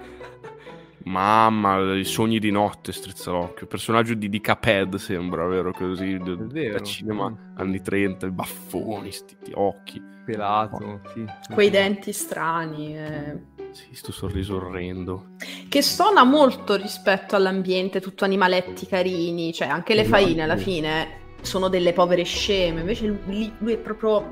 [1.05, 6.47] Mamma i sogni di notte strizza l'occhio personaggio di, di Caped sembra vero così d-
[6.47, 6.77] vero.
[6.77, 11.25] da cinema anni 30 i baffoni sti occhi Pelato, sì.
[11.51, 13.39] Quei denti strani, eh,
[13.71, 15.29] sì, sto sorriso orrendo
[15.67, 20.21] che stona molto rispetto all'ambiente, tutto animaletti carini, cioè anche le Esatto.
[20.23, 21.07] faine alla fine
[21.41, 24.31] sono delle povere sceme, invece lui, lui è proprio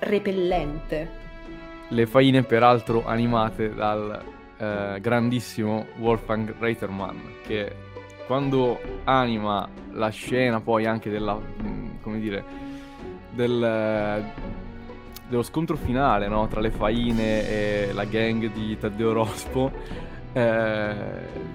[0.00, 1.10] repellente.
[1.88, 4.22] Le faine peraltro animate dal
[4.58, 7.16] eh, grandissimo Wolfgang Reitermann
[7.46, 7.74] che
[8.26, 12.44] quando anima la scena poi anche della mh, come dire
[13.30, 14.24] del,
[15.28, 16.46] dello scontro finale no?
[16.48, 19.72] tra le faine e la gang di Taddeo Rospo
[20.38, 20.94] eh,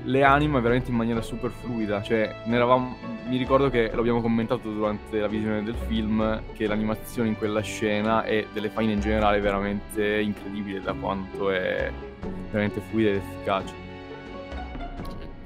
[0.04, 5.28] le anima veramente in maniera super fluida cioè mi ricordo che l'abbiamo commentato durante la
[5.28, 10.19] visione del film che l'animazione in quella scena e delle faine in generale è veramente
[10.19, 11.89] incredibile da quanto è
[12.52, 13.93] veramente fluida ed efficace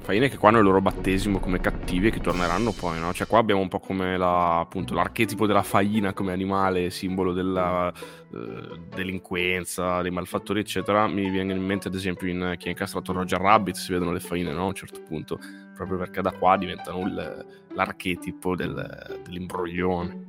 [0.08, 3.12] Faine che qua hanno il loro battesimo come cattivi e che torneranno poi, no?
[3.12, 7.92] Cioè qua abbiamo un po' come la, appunto, l'archetipo della faina come animale, simbolo della
[7.92, 11.06] eh, delinquenza, dei malfattori, eccetera.
[11.08, 14.20] Mi viene in mente ad esempio in chi ha incastrato Roger Rabbit si vedono le
[14.20, 14.62] faine, no?
[14.62, 15.38] A un certo punto,
[15.74, 20.24] proprio perché da qua diventano il- l'archetipo del- dell'imbroglione.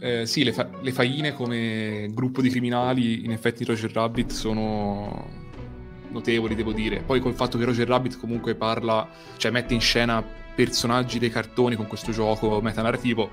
[0.00, 5.41] Eh, sì, le, fa- le faine come gruppo di criminali, in effetti Roger Rabbit sono
[6.12, 7.02] notevoli, devo dire.
[7.02, 11.76] Poi col fatto che Roger Rabbit comunque parla, cioè mette in scena personaggi dei cartoni
[11.76, 13.30] con questo gioco metanarrativo,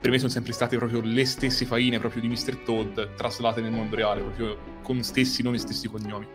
[0.00, 2.58] per me sono sempre state proprio le stesse faine proprio di Mr.
[2.58, 6.26] Todd traslate nel mondo reale, proprio con stessi nomi e stessi cognomi.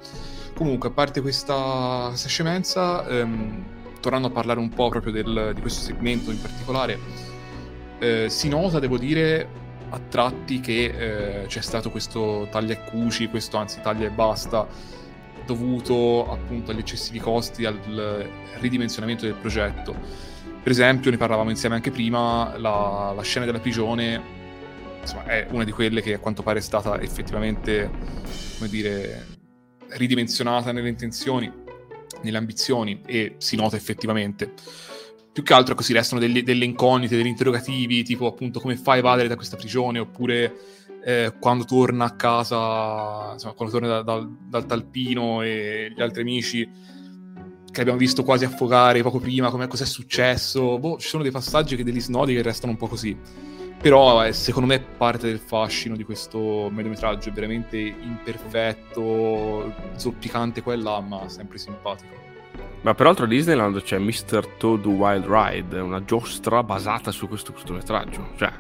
[0.54, 3.64] Comunque, a parte questa, questa scemenza, ehm,
[4.02, 7.00] tornando a parlare un po' proprio del- di questo segmento in particolare,
[8.00, 9.48] eh, si nota, devo dire,
[9.92, 14.68] a tratti che eh, c'è stato questo taglia e cuci, questo anzi taglia e basta,
[15.46, 18.30] dovuto appunto agli eccessivi costi, al
[18.60, 19.96] ridimensionamento del progetto.
[20.62, 24.22] Per esempio, ne parlavamo insieme anche prima, la, la scena della prigione
[25.02, 27.90] insomma, è una di quelle che a quanto pare è stata effettivamente,
[28.58, 29.28] come dire,
[29.90, 31.52] ridimensionata nelle intenzioni,
[32.22, 34.54] nelle ambizioni e si nota effettivamente.
[35.34, 39.00] Più che altro così restano delle, delle incognite, degli interrogativi, tipo appunto come fai a
[39.00, 40.56] evadere da questa prigione, oppure
[41.04, 46.22] eh, quando torna a casa, insomma, quando torna da, da, dal talpino e gli altri
[46.22, 46.70] amici
[47.70, 50.78] che abbiamo visto quasi affogare poco prima, come cosa è successo.
[50.78, 53.18] Boh, ci sono dei passaggi che degli snodi che restano un po' così.
[53.82, 60.74] Però eh, secondo me parte del fascino di questo mediometraggio è veramente imperfetto, zoppicante qua
[60.74, 62.14] e là, ma sempre simpatico.
[62.82, 64.56] Ma peraltro a Disneyland c'è Mr.
[64.58, 68.30] Toad Wild Ride, una giostra basata su questo cortometraggio.
[68.38, 68.52] Cioè,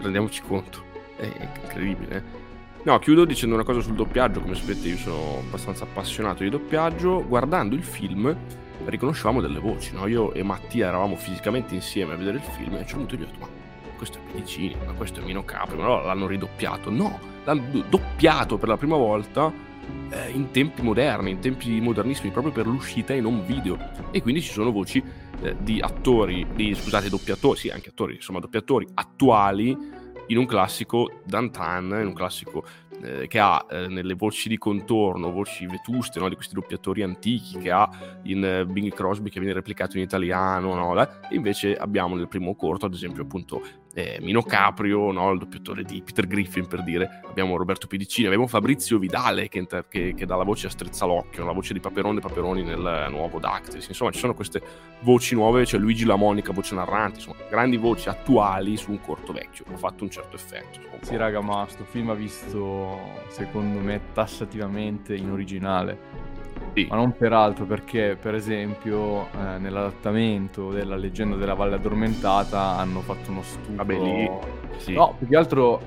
[0.00, 0.84] rendiamoci conto,
[1.20, 2.48] è incredibile.
[2.82, 7.26] No, chiudo dicendo una cosa sul doppiaggio, come sapete io sono abbastanza appassionato di doppiaggio,
[7.26, 8.34] guardando il film
[8.86, 10.06] riconoscevamo delle voci, no?
[10.06, 13.16] Io e Mattia eravamo fisicamente insieme a vedere il film e a un certo punto
[13.16, 13.48] gli ho detto ma
[14.00, 16.88] questo è Pedicini, ma questo è Mino Capri, ma allora l'hanno ridoppiato.
[16.88, 19.52] No, l'hanno doppiato per la prima volta
[20.08, 23.78] eh, in tempi moderni, in tempi modernissimi, proprio per l'uscita e non video.
[24.10, 25.04] E quindi ci sono voci
[25.42, 29.76] eh, di attori, di, scusate, doppiatori, sì, anche attori, insomma, doppiatori attuali
[30.30, 32.64] in un classico d'antan, in un classico
[33.02, 36.28] eh, che ha eh, nelle voci di contorno, voci vetuste no?
[36.28, 37.88] di questi doppiatori antichi che ha
[38.24, 41.00] in eh, Bing Crosby che viene replicato in italiano, no?
[41.00, 43.62] e invece abbiamo nel primo corto ad esempio appunto
[43.94, 45.32] eh, Mino Caprio, no?
[45.32, 49.88] il doppiatore di Peter Griffin per dire, abbiamo Roberto Pedicini, abbiamo Fabrizio Vidale che, inter-
[49.88, 53.88] che, che dà la voce a Strezzalocchio, la voce di Paperone Paperoni nel nuovo Dactyls,
[53.88, 54.62] insomma ci sono queste
[55.00, 59.32] voci nuove, c'è Luigi La Monica, voce narrante, insomma grandi voci attuali su un corto
[59.32, 60.80] vecchio, ha fatto un certo effetto.
[61.00, 62.98] Sì raga, ma sto film ha visto
[63.28, 66.29] secondo me tassativamente in originale
[66.74, 66.86] sì.
[66.88, 73.00] Ma non per altro, perché per esempio eh, nell'adattamento della leggenda della Valle Addormentata hanno
[73.00, 73.76] fatto uno studio.
[73.76, 74.30] Vabbè, lì.
[74.76, 74.92] Sì.
[74.94, 75.80] No, più che altro,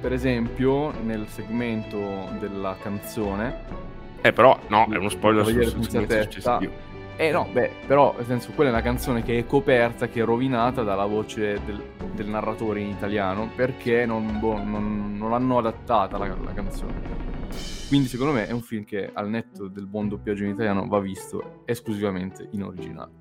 [0.00, 3.84] per esempio, nel segmento della canzone.
[4.20, 6.94] Eh, però, no, è uno spoiler sul, sul segmento successivo.
[7.18, 10.24] Eh no, beh, però nel senso quella è una canzone che è coperta, che è
[10.24, 16.18] rovinata dalla voce del, del narratore in italiano perché non, boh, non, non l'hanno adattata
[16.18, 16.92] la, la, canzone.
[17.88, 20.98] Quindi secondo me è un film che al netto del buon doppiaggio in italiano va
[20.98, 23.12] visto esclusivamente in originale.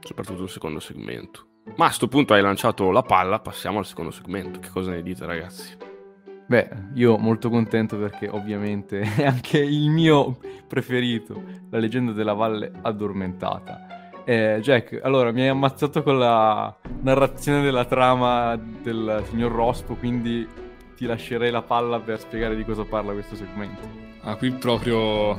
[0.00, 1.46] Soprattutto il secondo segmento.
[1.76, 4.60] Ma a questo punto hai lanciato la palla, passiamo al secondo segmento.
[4.60, 5.76] Che cosa ne dite ragazzi?
[6.46, 12.72] Beh, io molto contento perché ovviamente è anche il mio preferito, la leggenda della valle
[12.80, 14.22] addormentata.
[14.24, 20.46] Eh, Jack, allora mi hai ammazzato con la narrazione della trama del signor Rospo, quindi
[20.98, 23.88] ti lascerei la palla per spiegare di cosa parla questo segmento.
[24.22, 25.32] Ah, qui proprio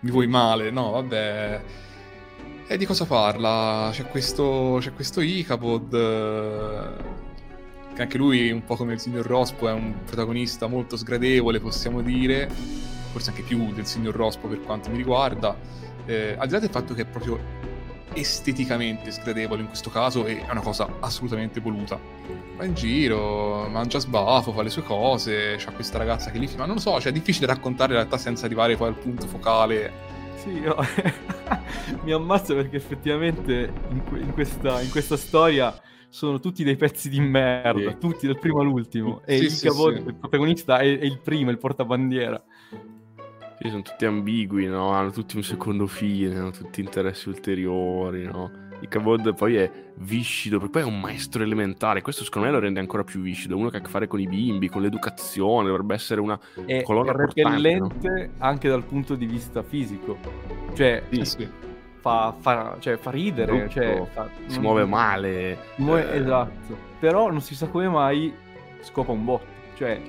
[0.00, 1.62] mi vuoi male, no, vabbè.
[2.66, 3.88] E di cosa parla?
[3.92, 5.90] C'è questo, c'è questo Icabod,
[7.94, 12.02] che anche lui, un po' come il signor Rospo, è un protagonista molto sgradevole, possiamo
[12.02, 12.46] dire,
[13.10, 15.56] forse anche più del signor Rospo per quanto mi riguarda.
[16.04, 17.40] Eh, al di là del fatto che è proprio
[18.14, 21.98] esteticamente sgradevole in questo caso e è una cosa assolutamente voluta.
[22.56, 26.66] Va in giro, mangia sbafo, fa le sue cose, c'ha questa ragazza che lì filma,
[26.66, 30.10] non lo so, cioè è difficile raccontare in realtà senza arrivare poi al punto focale.
[30.36, 30.76] Sì, no.
[32.02, 37.08] mi ammazza perché effettivamente in, que- in, questa, in, questa, storia sono tutti dei pezzi
[37.08, 37.98] di merda, sì.
[37.98, 39.22] tutti dal primo all'ultimo.
[39.24, 42.42] E sì, il, sì, cavolo, il protagonista è, è il primo, il portabandiera.
[43.62, 44.90] Sì, sono tutti ambigui, no?
[44.90, 48.50] Hanno tutti un secondo fine, hanno tutti interessi ulteriori, no?
[48.80, 52.02] Il Cavod poi è viscido, perché poi è un maestro elementare.
[52.02, 53.56] Questo secondo me lo rende ancora più viscido.
[53.56, 56.82] Uno che ha a che fare con i bimbi, con l'educazione, dovrebbe essere una è,
[56.82, 58.32] colonna repellente no?
[58.38, 60.18] anche dal punto di vista fisico.
[60.74, 61.48] Cioè, sì, sì.
[62.00, 64.62] Fa, fa, cioè, fa ridere, cioè, fa, si non...
[64.62, 65.58] muove male.
[65.76, 66.18] Muove, eh...
[66.18, 66.76] Esatto.
[66.98, 68.34] Però non si sa come mai
[68.80, 69.46] scopa un botto.
[69.76, 70.00] Cioè,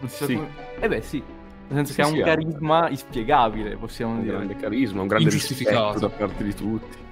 [0.00, 0.34] non si sa sì.
[0.34, 0.48] come...
[0.80, 1.22] Eh beh, sì,
[1.68, 4.36] nel senso sì, che ha un sì, carisma inspiegabile, possiamo un dire.
[4.36, 7.02] Un grande carisma, un grande rispetto da parte di tutti.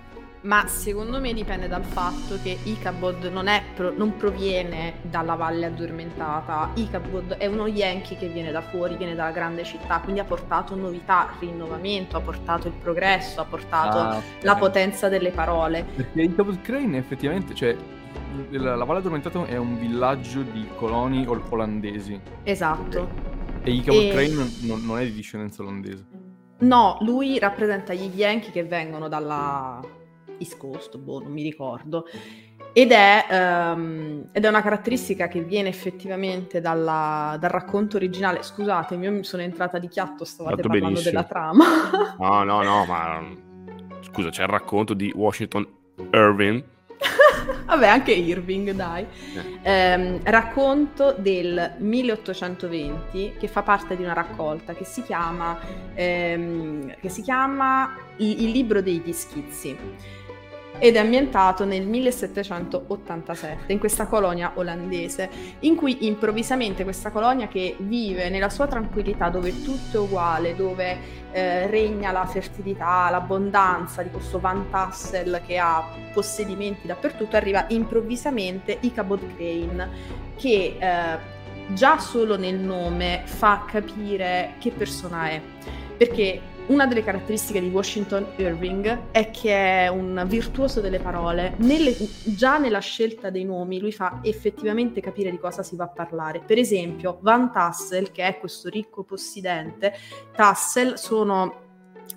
[0.43, 6.71] Ma secondo me dipende dal fatto che Icabod non, pro- non, proviene dalla valle addormentata.
[6.75, 10.75] Icabod è uno Yankee che viene da fuori, viene dalla grande città, quindi ha portato
[10.75, 14.23] novità, rinnovamento, ha portato il progresso, ha portato ah, okay.
[14.41, 15.85] la potenza delle parole.
[15.95, 17.77] Perché Icabod Crane effettivamente, cioè,
[18.51, 22.21] la, la Valle Addormentata è un villaggio di coloni olandesi.
[22.43, 23.32] Esatto.
[23.64, 24.11] E Ichabod e...
[24.11, 26.05] Crane non, non, è di discendenza olandese.
[26.61, 29.81] No, lui rappresenta gli Yankee che vengono dalla
[30.38, 32.07] East Coast, boh, non mi ricordo.
[32.75, 33.27] Ed è,
[33.75, 38.42] um, ed è una caratteristica che viene effettivamente dalla, dal racconto originale.
[38.42, 41.11] Scusatemi, io mi sono entrata di chiatto, stavate Fatto parlando benissimo.
[41.11, 41.64] della trama.
[42.18, 43.22] no, no, no, ma
[44.01, 45.66] scusa, c'è il racconto di Washington
[46.12, 46.64] Irving.
[47.66, 49.07] Vabbè, anche Irving, dai.
[49.62, 55.59] Ehm, racconto del 1820 che fa parte di una raccolta che si chiama,
[55.94, 59.76] ehm, che si chiama Il, il libro degli schizzi
[60.79, 65.29] ed è ambientato nel 1787 in questa colonia olandese
[65.61, 70.99] in cui improvvisamente questa colonia che vive nella sua tranquillità dove tutto è uguale, dove
[71.33, 78.79] eh, regna la fertilità, l'abbondanza di questo Van Tassel che ha possedimenti dappertutto, arriva improvvisamente
[78.81, 79.91] Ichabod Crane
[80.37, 81.19] che eh,
[81.75, 85.41] già solo nel nome fa capire che persona è.
[85.97, 91.55] Perché una delle caratteristiche di Washington Irving è che è un virtuoso delle parole.
[91.59, 91.94] Nelle,
[92.25, 96.40] già nella scelta dei nomi lui fa effettivamente capire di cosa si va a parlare.
[96.40, 99.94] Per esempio, Van Tassel, che è questo ricco possidente,
[100.35, 101.62] Tassel sono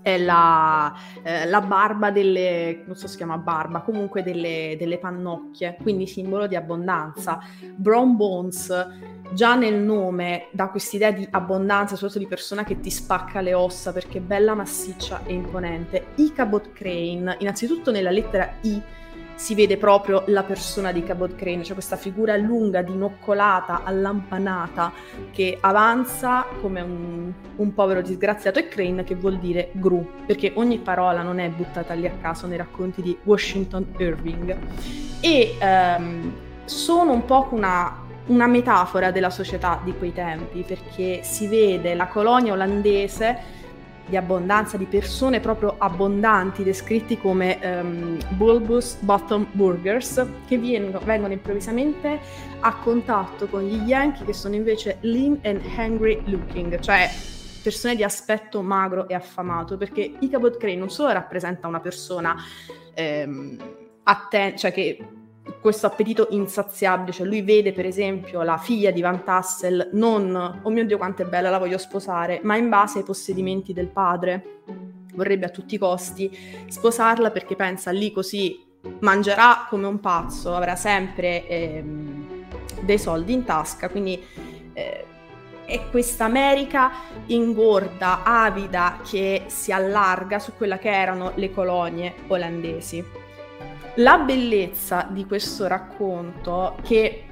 [0.05, 4.99] è la, eh, la, barba delle, non so se si chiama barba, comunque delle, delle
[4.99, 7.39] pannocchie, quindi simbolo di abbondanza.
[7.75, 8.87] Brown Bones,
[9.31, 13.91] già nel nome, dà quest'idea di abbondanza, soprattutto di persona che ti spacca le ossa
[13.93, 16.09] perché è bella, massiccia e imponente.
[16.17, 18.79] Ichabod Crane, innanzitutto nella lettera I,
[19.35, 24.91] si vede proprio la persona di Cabot Crane, cioè questa figura lunga, dinoccolata, allampanata,
[25.31, 30.79] che avanza come un, un, povero disgraziato e Crane che vuol dire gru, perché ogni
[30.79, 34.57] parola non è buttata lì a caso nei racconti di Washington Irving.
[35.19, 36.33] E um,
[36.65, 42.07] sono un po' una, una metafora della società di quei tempi, perché si vede la
[42.07, 43.63] colonia olandese
[44.07, 51.33] di abbondanza di persone proprio abbondanti, descritti come um, bulbous bottom burgers, che vengono, vengono,
[51.33, 52.19] improvvisamente
[52.59, 57.09] a contatto con gli Yankee che sono invece lean and hungry looking, cioè
[57.63, 62.35] persone di aspetto magro e affamato, perché Ichabod Crane non solo rappresenta una persona
[62.93, 63.57] ehm,
[64.03, 64.99] atten- cioè che
[65.61, 70.69] questo appetito insaziabile, cioè lui vede per esempio la figlia di Van Tassel non, oh
[70.69, 74.61] mio Dio quanto è bella, la voglio sposare, ma in base ai possedimenti del padre,
[75.13, 76.35] vorrebbe a tutti i costi
[76.67, 78.63] sposarla perché pensa lì così
[78.99, 82.45] mangerà come un pazzo, avrà sempre ehm,
[82.81, 84.21] dei soldi in tasca, quindi
[84.73, 85.05] eh,
[85.65, 86.91] è questa America
[87.27, 93.24] ingorda, avida, che si allarga su quella che erano le colonie olandesi.
[93.95, 97.23] La bellezza di questo racconto che,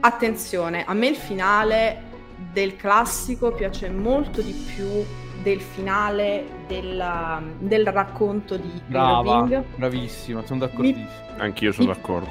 [0.00, 2.08] attenzione, a me il finale
[2.52, 5.04] del classico piace molto di più
[5.42, 7.02] del finale del,
[7.58, 9.64] del racconto di Brava, Irving.
[9.76, 11.34] bravissima, sono d'accordissimo.
[11.34, 12.28] Mi, Anch'io sono mi, d'accordo.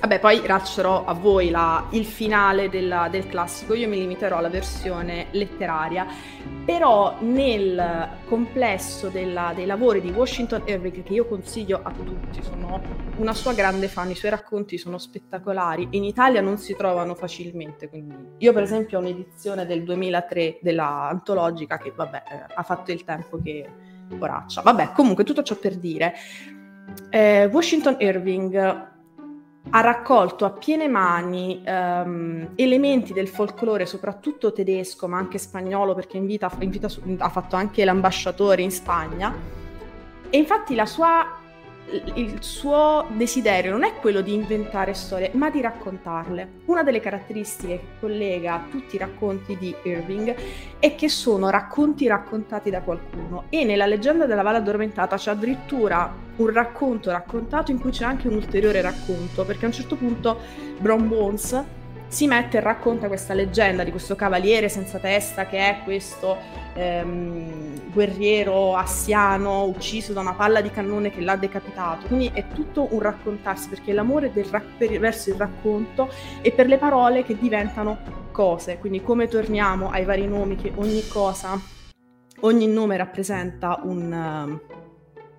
[0.00, 4.48] Vabbè, poi lascerò a voi la, il finale della, del classico, io mi limiterò alla
[4.48, 6.06] versione letteraria,
[6.64, 12.80] però nel complesso della, dei lavori di Washington Irving, che io consiglio a tutti, sono
[13.16, 17.88] una sua grande fan, i suoi racconti sono spettacolari, in Italia non si trovano facilmente,
[17.88, 22.92] quindi io per esempio ho un'edizione del 2003 della antologica che vabbè eh, ha fatto
[22.92, 23.68] il tempo che
[24.16, 24.62] poraccia.
[24.62, 26.14] Vabbè, comunque tutto ciò per dire,
[27.10, 28.87] eh, Washington Irving
[29.70, 36.16] ha raccolto a piene mani um, elementi del folklore, soprattutto tedesco, ma anche spagnolo, perché
[36.16, 39.34] in vita, in vita ha fatto anche l'ambasciatore in Spagna.
[40.30, 41.38] E infatti sua
[42.14, 46.60] il suo desiderio non è quello di inventare storie, ma di raccontarle.
[46.66, 50.34] Una delle caratteristiche che collega tutti i racconti di Irving
[50.78, 56.26] è che sono racconti raccontati da qualcuno e nella leggenda della Valle Addormentata c'è addirittura
[56.38, 60.38] un racconto raccontato in cui c'è anche un ulteriore racconto, perché a un certo punto
[60.78, 61.64] Brown Bones
[62.08, 66.38] si mette e racconta questa leggenda di questo cavaliere senza testa che è questo
[66.74, 72.06] ehm, guerriero assiano ucciso da una palla di cannone che l'ha decapitato.
[72.06, 76.08] Quindi è tutto un raccontarsi perché l'amore ra- per, verso il racconto
[76.40, 77.98] e per le parole che diventano
[78.32, 78.78] cose.
[78.78, 81.60] Quindi come torniamo ai vari nomi che ogni cosa,
[82.40, 84.58] ogni nome rappresenta un...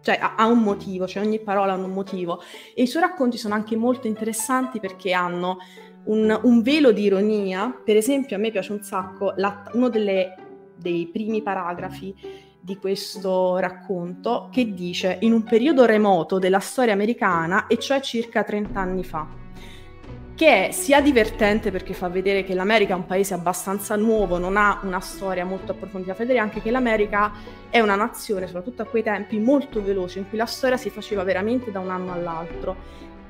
[0.02, 2.42] cioè ha un motivo, cioè ogni parola ha un motivo.
[2.74, 5.58] E i suoi racconti sono anche molto interessanti perché hanno
[6.06, 7.70] un, un, velo di ironia.
[7.84, 10.36] Per esempio, a me piace un sacco la, uno delle,
[10.76, 17.68] dei primi paragrafi di questo racconto che dice in un periodo remoto della storia americana,
[17.68, 19.28] e cioè circa 30 anni fa,
[20.40, 24.56] che è sia divertente perché fa vedere che l'America è un paese abbastanza nuovo, non
[24.56, 27.34] ha una storia molto approfondita, fa vedere anche che l'America
[27.70, 31.24] è una nazione, soprattutto a quei tempi, molto veloce, in cui la storia si faceva
[31.24, 32.78] veramente da un anno all'altro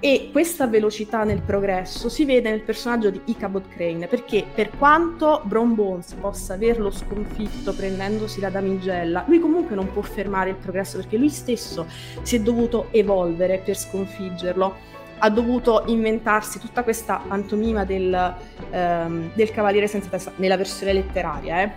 [0.02, 5.42] E questa velocità nel progresso si vede nel personaggio di Ichabod Crane, perché per quanto
[5.44, 10.98] Bron Bones possa averlo sconfitto prendendosi la damigella, lui comunque non può fermare il progresso
[10.98, 11.86] perché lui stesso
[12.22, 14.98] si è dovuto evolvere per sconfiggerlo.
[15.20, 18.36] Ha dovuto inventarsi tutta questa pantomima del,
[18.72, 21.62] ehm, del cavaliere senza testa nella versione letteraria.
[21.62, 21.72] Eh.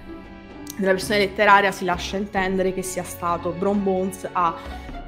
[0.76, 4.54] Nella versione letteraria si lascia intendere che sia stato Bron Bones a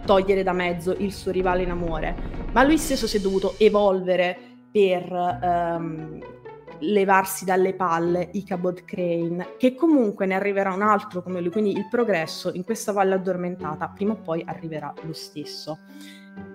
[0.05, 2.14] togliere da mezzo il suo rivale in amore,
[2.53, 4.37] ma lui stesso si è dovuto evolvere
[4.70, 6.20] per um,
[6.80, 11.89] levarsi dalle palle Ichabod Crane, che comunque ne arriverà un altro come lui, quindi il
[11.89, 15.78] progresso in questa valle addormentata prima o poi arriverà lo stesso.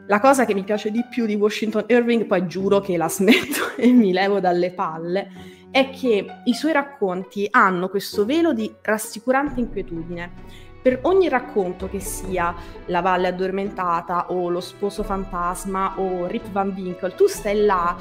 [0.08, 3.76] La cosa che mi piace di più di Washington Irving, poi giuro che la smetto
[3.78, 5.30] e mi levo dalle palle,
[5.72, 10.68] è che i suoi racconti hanno questo velo di rassicurante inquietudine.
[10.82, 12.56] Per ogni racconto che sia
[12.88, 17.96] La Valle Addormentata o Lo Sposo Fantasma o Rip Van Winkle, tu stai là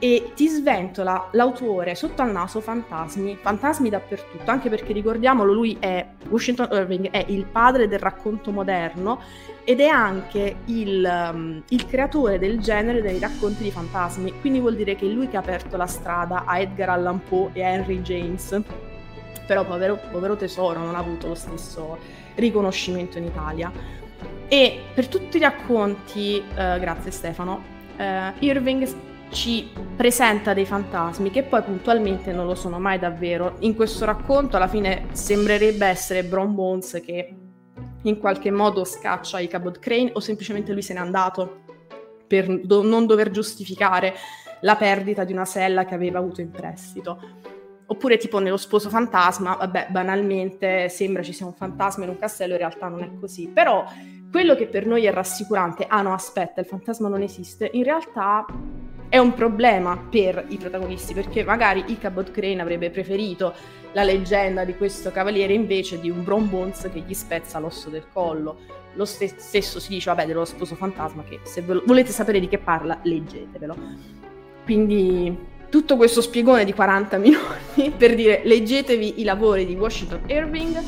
[0.00, 6.04] e ti sventola l'autore sotto al naso fantasmi, fantasmi dappertutto, anche perché ricordiamolo, lui è,
[6.28, 9.20] Washington Irving è il padre del racconto moderno
[9.62, 14.74] ed è anche il, um, il, creatore del genere dei racconti di fantasmi, quindi vuol
[14.74, 17.68] dire che è lui che ha aperto la strada a Edgar Allan Poe e a
[17.68, 18.58] Henry James,
[19.46, 21.98] però povero, povero tesoro non ha avuto lo stesso
[22.36, 23.70] riconoscimento in Italia.
[24.48, 27.62] E per tutti i racconti, eh, grazie Stefano,
[27.96, 33.56] eh, Irving ci presenta dei fantasmi che poi puntualmente non lo sono mai davvero.
[33.60, 37.34] In questo racconto alla fine sembrerebbe essere Bron Bones che
[38.02, 41.62] in qualche modo scaccia i Cabot Crane o semplicemente lui se n'è andato
[42.26, 44.14] per do- non dover giustificare
[44.60, 47.20] la perdita di una sella che aveva avuto in prestito.
[47.86, 52.52] Oppure tipo nello sposo fantasma, vabbè, banalmente sembra ci sia un fantasma in un castello,
[52.52, 53.48] in realtà non è così.
[53.48, 53.84] Però
[54.30, 58.46] quello che per noi è rassicurante, ah no, aspetta, il fantasma non esiste, in realtà
[59.10, 63.52] è un problema per i protagonisti, perché magari Ichabod Crane avrebbe preferito
[63.92, 66.48] la leggenda di questo cavaliere invece di un Bron
[66.92, 68.58] che gli spezza l'osso del collo.
[68.94, 73.00] Lo stesso si dice, vabbè, dello sposo fantasma, che se volete sapere di che parla,
[73.02, 73.76] leggetevelo.
[74.64, 75.36] Quindi
[75.68, 80.80] tutto questo spiegone di 40 minuti per dire leggetevi i lavori di Washington Irving,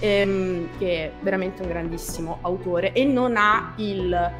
[0.00, 4.32] ehm, che è veramente un grandissimo autore e non ha il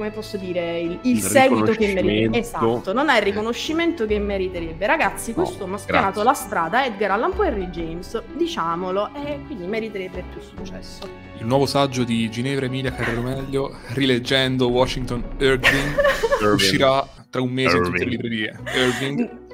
[0.00, 2.38] come posso dire, il, il, il seguito che meriterebbe.
[2.38, 4.86] Esatto, non ha il riconoscimento che meriterebbe.
[4.86, 9.40] Ragazzi, questo no, ha spianato la strada Edgar Allan Poe e Henry James, diciamolo, e
[9.44, 11.06] quindi meriterebbe più successo.
[11.36, 15.94] Il nuovo saggio di Ginevra Emilia Carrero Meglio, rileggendo Washington Irving,
[16.54, 17.84] uscirà tra un mese Irving.
[17.84, 18.58] in tutte le librerie.
[18.74, 19.48] Irving.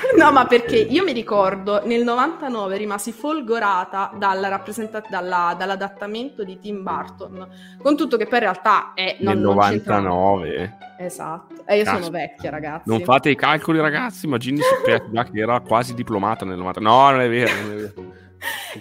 [0.16, 6.58] No, ma perché io mi ricordo nel 99 rimasi folgorata dalla rappresenta- dalla, dall'adattamento di
[6.58, 7.48] Tim Burton,
[7.80, 9.16] con tutto che poi in realtà è...
[9.20, 10.78] Non, nel 99?
[10.98, 11.98] Esatto, e io Cazzo.
[11.98, 12.88] sono vecchia ragazzi.
[12.88, 14.60] Non fate i calcoli ragazzi, ma Ginny
[15.10, 16.94] già che era quasi diplomata nel 99.
[16.94, 18.18] No, non è vero, non è vero.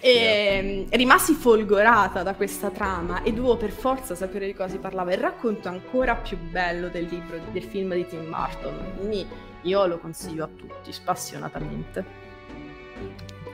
[0.02, 4.78] e ehm, rimasi folgorata da questa trama e dovevo per forza sapere di cosa si
[4.80, 5.14] parlava.
[5.14, 8.94] Il racconto ancora più bello del libro, del film di Tim Burton.
[8.98, 9.26] Quindi
[9.64, 12.28] io lo consiglio a tutti, spassionatamente.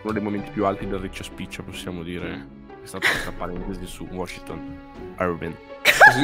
[0.01, 2.47] Uno dei momenti più alti del Riccio Spiccia, possiamo dire,
[2.83, 4.77] è stata questa parentesi su Washington
[5.19, 5.55] Irving.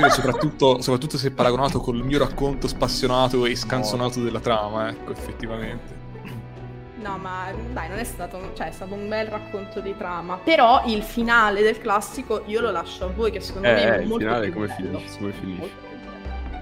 [0.09, 5.99] Soprattutto, soprattutto se paragonato col mio racconto spassionato e scansonato della trama, ecco, effettivamente.
[7.01, 10.37] No, ma dai, non è stato, cioè, è stato un bel racconto di trama.
[10.37, 14.01] Però il finale del classico io lo lascio a voi, che secondo eh, me è
[14.01, 14.99] il molto finale più come bello.
[14.99, 15.90] finisce, come finisce.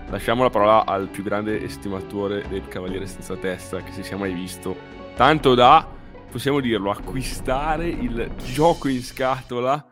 [0.10, 4.34] Lasciamo la parola al più grande estimatore del Cavaliere Senza Testa che si sia mai
[4.34, 4.76] visto.
[5.16, 5.88] Tanto da,
[6.32, 9.86] possiamo dirlo, acquistare il gioco in scatola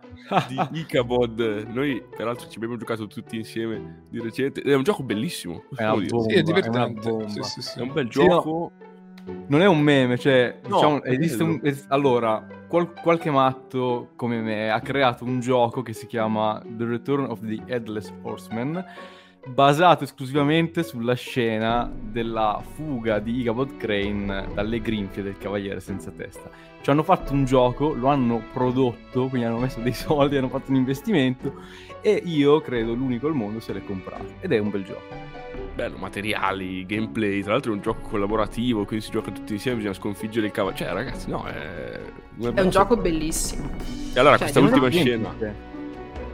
[0.48, 1.68] di Ichabod.
[1.72, 4.62] Noi, peraltro, ci abbiamo giocato tutti insieme di recente.
[4.62, 5.66] È un gioco bellissimo.
[5.76, 7.10] È, una bomba, sì, è divertente.
[7.16, 7.80] È, sì, sì, sì.
[7.80, 8.72] è un bel gioco.
[8.76, 8.86] Sì, no
[9.48, 11.60] non è un meme, cioè, No, diciamo, esiste un...
[11.90, 17.26] allora, qual- qualche matto come me ha creato un gioco che si chiama The Return
[17.30, 18.84] of the Headless Horseman,
[19.48, 26.50] basato esclusivamente sulla scena della fuga di Ichabod Crane dalle grinfie del Cavaliere Senza Testa.
[26.82, 30.72] Ci hanno fatto un gioco, lo hanno prodotto, quindi hanno messo dei soldi, hanno fatto
[30.72, 31.56] un investimento
[32.02, 34.36] e io credo l'unico al mondo se l'è comprato.
[34.40, 35.36] Ed è un bel gioco.
[35.74, 37.42] Bello, materiali, gameplay.
[37.42, 40.76] Tra l'altro è un gioco collaborativo, quindi si gioca tutti insieme, bisogna sconfiggere il cavallo.
[40.76, 42.00] Cioè, ragazzi, no, è...
[42.40, 43.70] È un gioco bellissimo.
[44.14, 45.36] E allora, Cioè, questa ultima scena,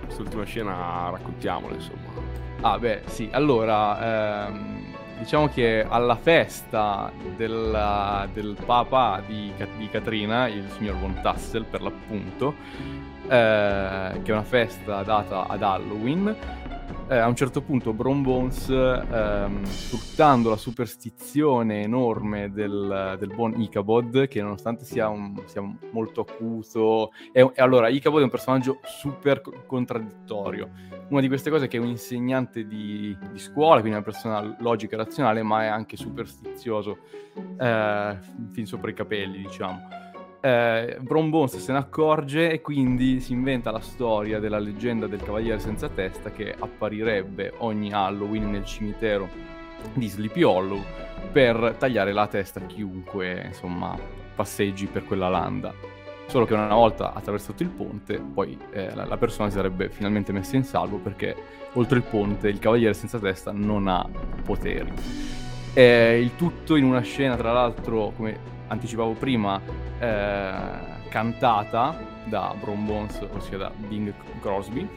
[0.05, 2.32] quest'ultima scena raccontiamola, insomma.
[2.65, 10.47] Ah, beh, sì, allora, ehm, diciamo che alla festa del, del papa di, di Catrina,
[10.47, 12.55] il signor Von Tassel per l'appunto,
[13.27, 16.33] eh, che è una festa data ad Halloween,
[17.07, 23.59] eh, a un certo punto Bron Bones, ehm, sfruttando la superstizione enorme del, del, buon
[23.59, 28.79] Ichabod, che nonostante sia, un, sia molto acuto, è, e allora Ichabod è un personaggio
[28.83, 30.69] super contraddittorio.
[31.09, 34.55] Una di queste cose è che è un insegnante di, di scuola, quindi una persona
[34.59, 36.97] logica e razionale, ma è anche superstizioso,
[37.59, 38.17] eh,
[38.51, 40.03] fin sopra i capelli, diciamo
[40.45, 45.23] eh, Bron Bones se ne accorge e quindi si inventa la storia della leggenda del
[45.23, 49.29] cavaliere senza testa che apparirebbe ogni Halloween nel cimitero
[49.93, 50.83] di Sleepy Hollow
[51.31, 53.97] per tagliare la testa a chiunque insomma
[54.35, 55.73] passeggi per quella landa.
[56.25, 60.57] Solo che una volta attraversato il ponte, poi eh, la, persona si sarebbe finalmente messa
[60.57, 61.35] in salvo perché
[61.73, 64.05] oltre il ponte il cavaliere senza testa non ha
[64.43, 64.91] poteri.
[65.73, 69.61] Eh, il tutto in una scena, tra l'altro, come anticipavo prima,
[69.99, 71.95] eh, cantata
[72.25, 74.87] da Bron Bones, ossia da Bing Crosby,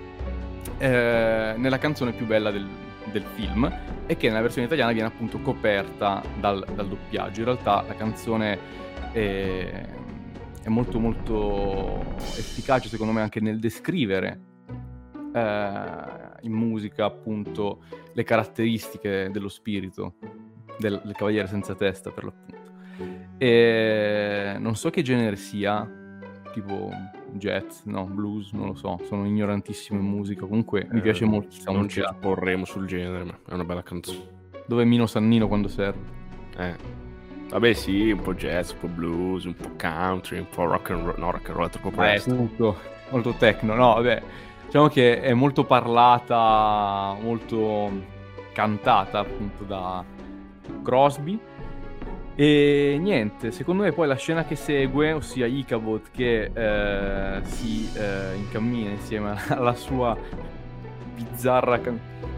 [0.79, 2.67] eh, nella canzone più bella del,
[3.11, 3.71] del, film
[4.07, 7.41] e che nella versione italiana viene appunto coperta dal, dal doppiaggio.
[7.41, 8.59] In realtà la canzone
[9.13, 9.89] è,
[10.63, 14.41] è, molto molto efficace secondo me anche nel descrivere
[15.33, 15.91] eh,
[16.43, 20.15] in musica appunto le caratteristiche dello spirito
[20.79, 22.56] del, del cavaliere senza testa per l'appunto.
[23.39, 25.89] E non so che genere sia,
[26.53, 26.91] tipo
[27.33, 31.55] jazz, no, blues, non lo so, sono ignorantissimo in musica, comunque mi piace eh, molto
[31.55, 34.35] il Non ci porremo sul genere, ma è una bella canzone.
[34.67, 36.15] Dove è Mino Sannino quando serve?
[36.57, 37.05] Eh.
[37.49, 41.05] Vabbè sì, un po' jazz, un po' blues, un po' country, un po' rock and
[41.05, 42.31] roll, no rock and roll è troppo presto.
[42.31, 42.77] Eh, molto,
[43.11, 44.23] molto techno, no vabbè,
[44.65, 48.15] diciamo che è molto parlata, molto
[48.53, 50.03] cantata appunto da
[50.83, 51.39] Crosby
[52.39, 58.35] e niente, secondo me poi la scena che segue, ossia Icabod che eh, si eh,
[58.37, 60.15] incammina insieme alla sua
[61.15, 61.95] bizzarra ca-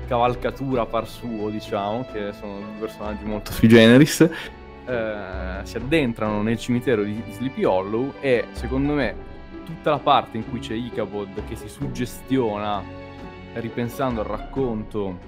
[0.07, 6.59] cavalcatura par suo, diciamo, che sono due personaggi molto sui generis, eh, si addentrano nel
[6.59, 9.17] cimitero di Sleepy Hollow e secondo me
[9.65, 12.83] tutta la parte in cui c'è Icabod che si suggestiona
[13.55, 15.19] ripensando al racconto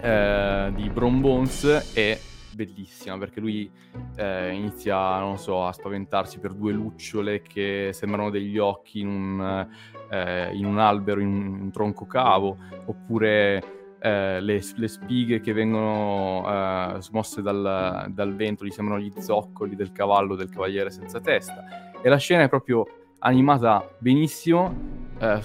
[0.00, 2.18] eh, di Bron Bones è
[2.54, 3.70] bellissima perché lui
[4.16, 9.68] eh, inizia, non so, a spaventarsi per due lucciole che sembrano degli occhi in un,
[10.10, 16.44] eh, in un albero, in un, tronco cavo, oppure eh, le, le, spighe che vengono
[16.46, 21.90] eh, smosse dal, dal, vento, gli sembrano gli zoccoli del cavallo del cavaliere senza testa.
[22.02, 22.86] E la scena è proprio
[23.20, 24.74] animata benissimo,
[25.18, 25.40] eh,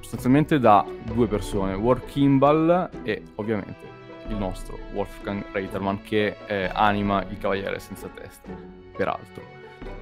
[0.00, 3.97] sostanzialmente da due persone, War Kimball e ovviamente
[4.28, 8.48] il nostro Wolfgang Reitermann che eh, anima il Cavaliere senza testa,
[8.96, 9.56] peraltro.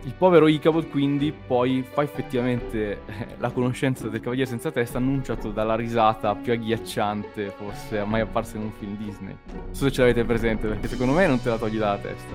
[0.04, 5.50] Il povero Icabod quindi poi fa effettivamente eh, la conoscenza del Cavaliere senza testa annunciato
[5.50, 9.36] dalla risata più agghiacciante forse mai apparsa in un film Disney.
[9.52, 12.34] Non so se ce l'avete presente perché secondo me non te la togli dalla testa.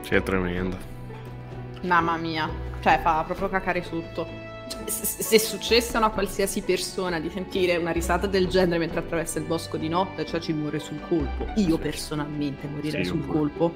[0.00, 0.76] Sì, è tremendo.
[1.82, 2.48] Mamma mia,
[2.80, 4.49] cioè fa proprio cacare tutto
[4.86, 9.44] se successe a una qualsiasi persona di sentire una risata del genere mentre attraversa il
[9.44, 11.46] bosco di notte, cioè ci muore sul colpo.
[11.56, 13.72] Io personalmente morirei sì, sul colpo.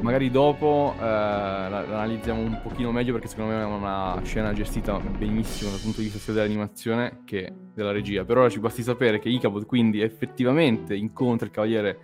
[0.00, 5.70] Magari dopo eh, l'analizziamo un pochino meglio perché secondo me è una scena gestita benissimo
[5.70, 8.24] dal punto di vista sia dell'animazione che della regia.
[8.24, 11.98] Per ora ci basti sapere che Icabod quindi effettivamente incontra il cavaliere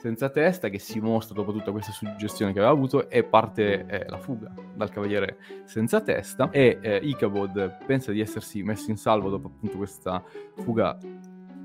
[0.00, 4.06] senza testa che si mostra dopo tutta questa suggestione che aveva avuto e parte eh,
[4.08, 6.48] la fuga dal cavaliere senza testa.
[6.50, 10.22] E eh, Ichabod pensa di essersi messo in salvo dopo appunto questa
[10.56, 10.96] fuga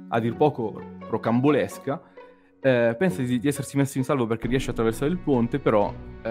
[0.10, 2.02] a dir poco rocambolesca.
[2.60, 5.94] Eh, pensa di, di, essersi messo in salvo perché riesce a attraversare il ponte però
[6.24, 6.30] eh,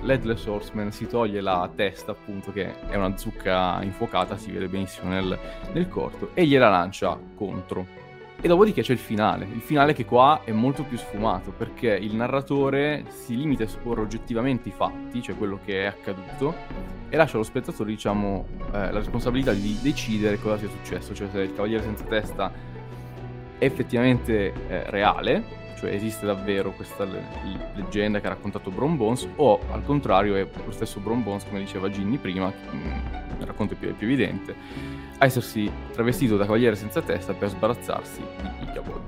[0.00, 5.10] l'Headless Horseman si toglie la testa appunto che è una zucca infuocata si vede benissimo
[5.10, 5.38] nel,
[5.72, 8.03] nel corto e gliela lancia contro
[8.44, 12.14] e dopodiché c'è il finale, il finale che qua è molto più sfumato perché il
[12.14, 16.54] narratore si limita a esporre oggettivamente i fatti, cioè quello che è accaduto,
[17.08, 21.40] e lascia allo spettatore, diciamo, eh, la responsabilità di decidere cosa sia successo, cioè se
[21.40, 22.52] il Cavaliere senza testa
[23.56, 25.42] è effettivamente eh, reale,
[25.84, 27.22] cioè esiste davvero questa le-
[27.74, 31.60] leggenda che ha raccontato Bron Bones, o al contrario è lo stesso Bron Bones, come
[31.60, 34.54] diceva Ginny prima, mm, il racconto è più, più evidente,
[35.18, 39.00] a essersi travestito da cavaliere senza testa per sbarazzarsi di Ichabod.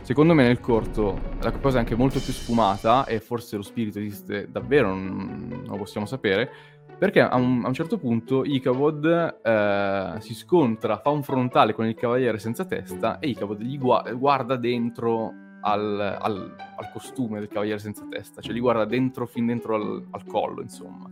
[0.00, 3.98] Secondo me nel corto la cosa è anche molto più sfumata e forse lo spirito
[3.98, 6.50] esiste davvero, non, lo possiamo sapere,
[6.98, 11.86] perché a un, a un certo punto Ichabod eh, si scontra, fa un frontale con
[11.86, 17.48] il cavaliere senza testa e Ichabod gli gu- guarda dentro al, al, al, costume del
[17.48, 21.10] cavaliere senza testa, cioè gli guarda dentro, fin dentro al, al collo, insomma,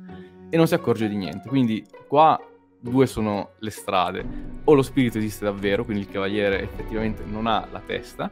[0.49, 1.49] e non si accorge di niente.
[1.49, 2.39] Quindi qua
[2.81, 4.25] due sono le strade.
[4.65, 8.31] O lo spirito esiste davvero, quindi il cavaliere effettivamente non ha la testa,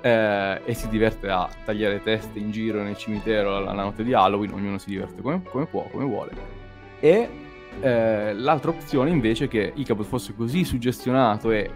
[0.00, 4.52] eh, e si diverte a tagliare teste in giro nel cimitero alla notte di Halloween,
[4.52, 6.32] ognuno si diverte come, come può, come vuole.
[7.00, 7.28] E
[7.80, 11.70] eh, l'altra opzione invece è che Icabod fosse così suggestionato e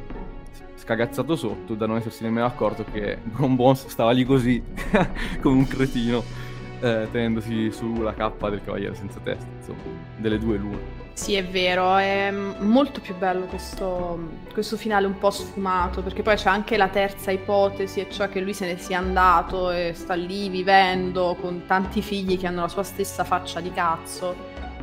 [0.81, 4.63] scagazzato sotto da non essersi nemmeno accorto che Bron Bones stava lì così
[5.41, 6.23] come un cretino
[6.81, 9.81] eh, tenendosi sulla cappa del cavaliere senza testa insomma
[10.17, 14.19] delle due l'una sì, è vero, è molto più bello questo,
[14.55, 18.41] questo, finale un po' sfumato, perché poi c'è anche la terza ipotesi, e cioè che
[18.41, 22.69] lui se ne sia andato e sta lì vivendo con tanti figli che hanno la
[22.69, 24.35] sua stessa faccia di cazzo.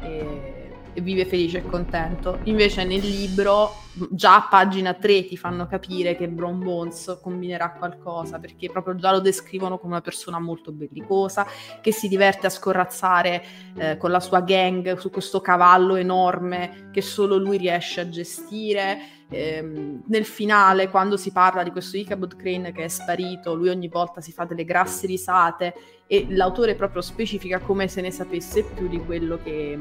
[0.03, 0.57] E
[0.97, 2.39] e vive felice e contento.
[2.45, 3.71] Invece nel libro,
[4.11, 9.11] già a pagina 3 ti fanno capire che Bron Bones combinerà qualcosa, perché proprio già
[9.11, 11.45] lo descrivono come una persona molto bellicosa,
[11.81, 13.43] che si diverte a scorrazzare
[13.77, 18.99] eh, con la sua gang su questo cavallo enorme che solo lui riesce a gestire.
[19.29, 19.61] Eh,
[20.05, 24.21] nel finale, quando si parla di questo Ichabod Crane che è sparito, lui ogni volta
[24.21, 25.73] si fa delle grasse risate
[26.07, 29.77] e l'autore proprio specifica come se ne sapesse più di quello che,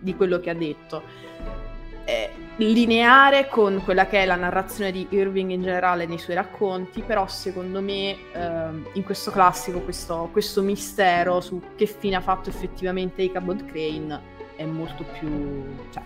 [0.00, 1.67] di quello che ha detto.
[2.08, 7.02] È lineare con quella che è la narrazione di Irving in generale nei suoi racconti,
[7.02, 12.48] però secondo me eh, in questo classico questo, questo, mistero su che fine ha fatto
[12.48, 14.20] effettivamente Ichabod Crane
[14.56, 15.66] è molto più...
[15.92, 16.02] Cioè,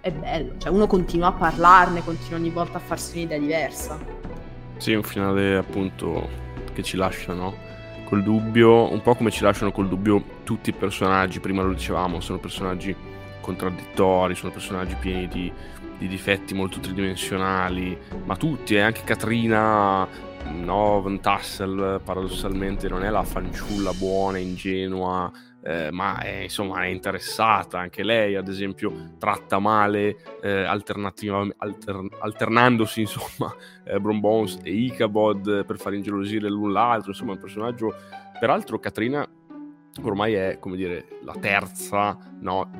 [0.00, 3.98] è, bello, cioè uno continua a parlarne, continua ogni volta a farsi un'idea diversa.
[4.78, 6.30] Sì, un finale appunto
[6.72, 7.54] che ci lascia, no?
[8.06, 12.20] col dubbio, un po' come ci lasciano col dubbio tutti i personaggi, prima lo dicevamo,
[12.20, 13.11] sono personaggi
[13.42, 15.52] contraddittori, sono personaggi pieni di,
[15.98, 20.08] di difetti molto tridimensionali, ma tutti, eh, anche Katrina
[20.50, 25.30] no, Van Tassel paradossalmente non è la fanciulla buona, ingenua,
[25.64, 31.12] eh, ma è, insomma è interessata, anche lei ad esempio tratta male eh, alter-
[32.18, 37.40] alternandosi insomma eh, Bron Bones e Ichabod per far ingelosire l'un l'altro, insomma è un
[37.40, 37.94] personaggio,
[38.40, 39.26] peraltro Katrina
[40.00, 42.70] ormai è come dire la terza no,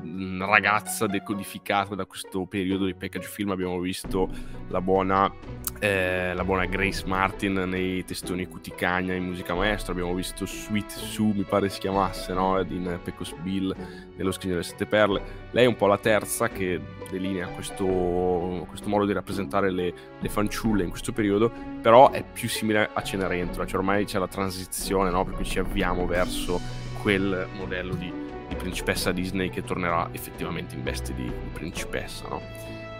[0.40, 3.50] ragazza decodificata da questo periodo di package film.
[3.50, 4.30] Abbiamo visto
[4.68, 5.30] la buona,
[5.78, 9.92] eh, la buona Grace Martin nei testoni Cuticagna in musica maestra.
[9.92, 13.74] Abbiamo visto Sweet Sue mi pare si chiamasse no, in Pecos Bill
[14.16, 15.22] nello Scrigno delle Sette Perle.
[15.50, 20.28] Lei è un po' la terza che delinea questo, questo modo di rappresentare le, le,
[20.30, 21.52] fanciulle in questo periodo
[21.82, 26.06] però è più simile a Cenerentola cioè ormai c'è la transizione no, per ci avviamo
[26.06, 26.58] verso
[27.02, 28.12] quel modello di,
[28.48, 32.40] di, principessa Disney che tornerà effettivamente in veste di, di principessa, no?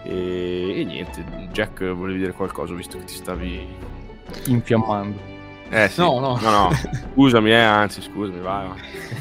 [0.02, 3.66] E, e, niente, Jack, volevi dire qualcosa visto che ti stavi
[4.46, 5.30] infiammando.
[5.70, 6.00] Eh sì.
[6.00, 6.38] No, no.
[6.40, 6.70] no, no.
[7.14, 8.68] Scusami, eh, anzi, scusami, vai.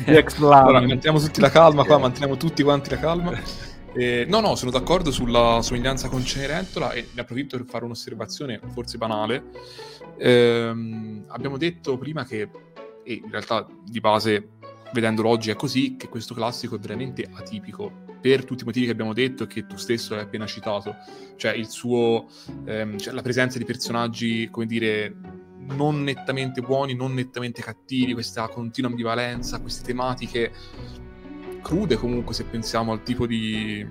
[0.05, 0.25] vai.
[0.39, 3.32] allora, manteniamo tutti la calma qua, manteniamo tutti quanti la calma.
[3.93, 8.61] Eh, no, no, sono d'accordo sulla somiglianza con Cenerentola e ne approfitto per fare un'osservazione
[8.71, 9.43] forse banale.
[10.17, 12.47] Eh, abbiamo detto prima che,
[13.03, 14.51] e in realtà di base
[14.94, 18.92] vedendolo oggi è così, che questo classico è veramente atipico per tutti i motivi che
[18.92, 20.96] abbiamo detto e che tu stesso hai appena citato.
[21.36, 22.28] Cioè, il suo,
[22.66, 25.16] ehm, cioè la presenza di personaggi, come dire,
[25.76, 30.52] non nettamente buoni, non nettamente cattivi, questa continua ambivalenza, queste tematiche
[31.62, 33.86] crude comunque se pensiamo al tipo di,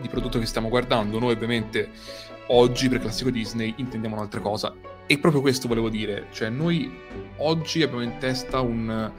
[0.00, 1.18] di prodotto che stiamo guardando.
[1.18, 1.90] Noi ovviamente
[2.48, 4.74] oggi per classico Disney intendiamo un'altra cosa.
[5.06, 6.88] E proprio questo volevo dire, cioè noi
[7.38, 9.12] oggi abbiamo in testa un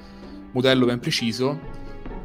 [0.52, 1.80] modello ben preciso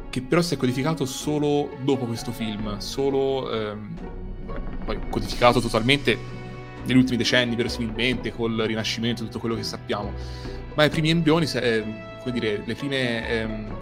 [0.09, 3.93] che però si è codificato solo dopo questo film, solo ehm,
[4.85, 6.17] poi codificato totalmente
[6.85, 10.13] negli ultimi decenni verosimilmente col Rinascimento e tutto quello che sappiamo,
[10.73, 11.83] ma i primi embrioni, eh,
[12.21, 13.75] come dire, le prime ehm,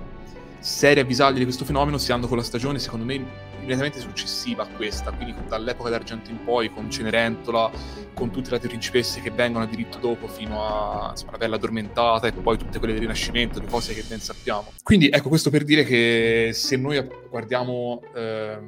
[0.60, 3.24] serie avvisaglie di questo fenomeno si hanno con la stagione secondo me
[3.66, 7.72] immediatamente successiva a questa, quindi dall'epoca d'argento in poi, con Cenerentola,
[8.13, 12.28] con tutte le principesse che vengono a diritto dopo fino a insomma, la Bella Addormentata
[12.28, 14.72] e poi tutte quelle del Rinascimento, le cose che ben sappiamo.
[14.84, 18.59] Quindi ecco questo per dire che se noi guardiamo eh,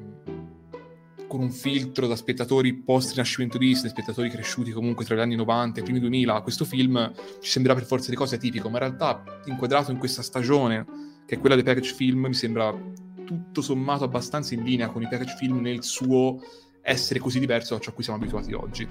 [1.27, 5.81] con un filtro da spettatori post-rinascimento Disney, spettatori cresciuti comunque tra gli anni 90 e
[5.81, 9.23] i primi 2000, questo film ci sembrerà per forza di cose atipico, ma in realtà
[9.45, 10.85] inquadrato in questa stagione,
[11.25, 12.73] che è quella dei package film, mi sembra
[13.27, 16.39] tutto sommato abbastanza in linea con i package film nel suo
[16.81, 18.87] essere così diverso da ciò a cui siamo abituati oggi.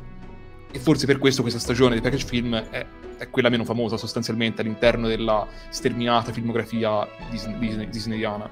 [0.70, 4.60] E forse per questo questa stagione dei package film è, è quella meno famosa sostanzialmente
[4.60, 8.50] all'interno della sterminata filmografia Disney, Disney, disneyana.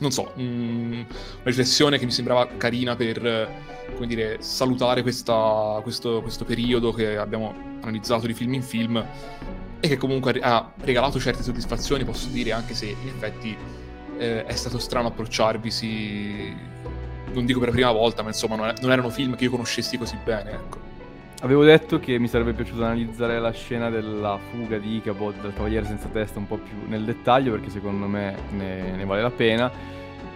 [0.00, 1.06] Non so, mh, mm, una
[1.44, 3.48] riflessione che mi sembrava carina per,
[3.94, 9.02] come dire, salutare questa, questo, questo periodo che abbiamo analizzato di film in film
[9.80, 13.56] e che comunque ha regalato certe soddisfazioni, posso dire, anche se in effetti
[14.18, 16.76] eh, è stato strano approcciarvisi
[17.32, 19.98] non dico per la prima volta, ma insomma non, non erano film che io conoscessi
[19.98, 20.86] così bene, ecco.
[21.40, 25.86] Avevo detto che mi sarebbe piaciuto analizzare la scena della fuga di Ichabod dal Cavaliere
[25.86, 29.70] Senza Testa un po' più nel dettaglio perché secondo me ne, ne vale la pena.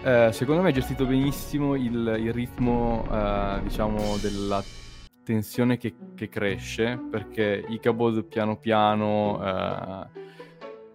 [0.01, 4.63] Eh, secondo me è gestito benissimo il, il ritmo, eh, diciamo, della
[5.25, 10.21] tensione che, che, cresce perché Ichabod piano piano eh,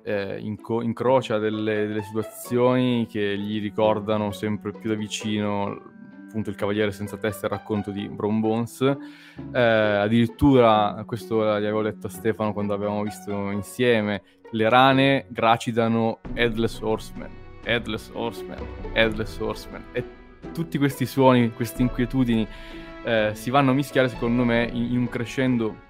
[0.02, 5.96] eh, inco- incrocia delle, delle situazioni che gli ricordano sempre più da vicino
[6.28, 8.80] appunto il Cavaliere senza testa e il racconto di Brown Bones.
[9.52, 16.80] Eh, addirittura, questo l'avevo letto a Stefano quando avevamo visto insieme, le rane gracidano Headless
[16.80, 17.30] Horseman,
[17.64, 18.58] Headless Horseman,
[18.92, 19.84] Headless Horseman.
[19.92, 20.04] E
[20.52, 22.46] tutti questi suoni, queste inquietudini
[23.04, 25.86] eh, si vanno a mischiare secondo me in, in un crescendo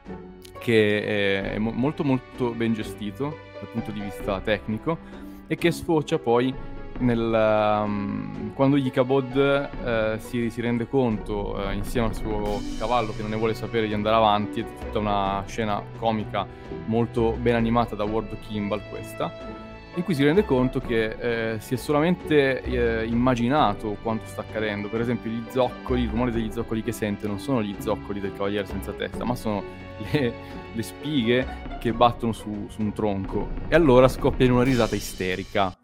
[0.58, 4.98] che è, è mo- molto molto ben gestito dal punto di vista tecnico
[5.46, 6.54] e che sfocia poi
[6.98, 13.22] nel, um, quando Ichabod uh, si, si, rende conto uh, insieme al suo cavallo che
[13.22, 16.46] non ne vuole sapere di andare avanti, è tutta una scena comica
[16.86, 19.32] molto ben animata da Ward Kimball questa,
[19.98, 24.88] in cui si rende conto che eh, si è solamente eh, immaginato quanto sta accadendo.
[24.88, 28.32] Per esempio gli zoccoli, il rumore degli zoccoli che sente non sono gli zoccoli del
[28.32, 29.62] cavaliere senza testa, ma sono
[30.12, 30.32] le,
[30.72, 31.46] le spighe
[31.80, 33.48] che battono su, su un tronco.
[33.68, 35.76] E allora scoppia in una risata isterica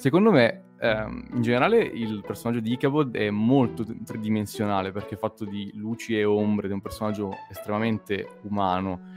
[0.00, 5.44] Secondo me, ehm, in generale, il personaggio di Ichabod è molto tridimensionale perché è fatto
[5.44, 9.12] di luci e ombre, ed è un personaggio estremamente umano.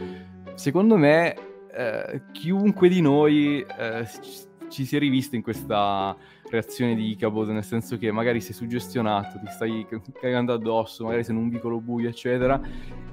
[0.55, 4.07] Secondo me, eh, chiunque di noi eh,
[4.69, 6.15] ci si è rivisto in questa
[6.49, 9.85] reazione di Ichabod, nel senso che magari sei suggestionato, ti stai
[10.19, 12.61] cagando addosso, magari sei in un vicolo buio, eccetera,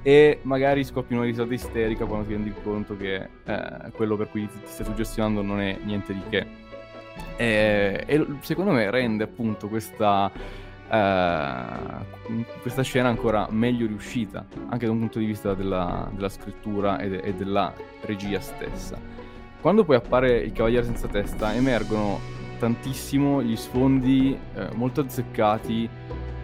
[0.02, 4.46] e magari scoppi una risata isterica quando ti rendi conto che eh, quello per cui
[4.46, 6.46] ti stai suggestionando non è niente di che.
[7.36, 10.30] E, e secondo me rende appunto questa,
[10.90, 16.98] uh, questa scena ancora meglio riuscita, anche da un punto di vista della, della scrittura
[16.98, 17.72] e, de- e, della
[18.02, 18.98] regia stessa.
[19.60, 22.18] Quando poi appare il Cavaliere senza testa emergono
[22.58, 25.88] tantissimo gli sfondi eh, molto azzeccati,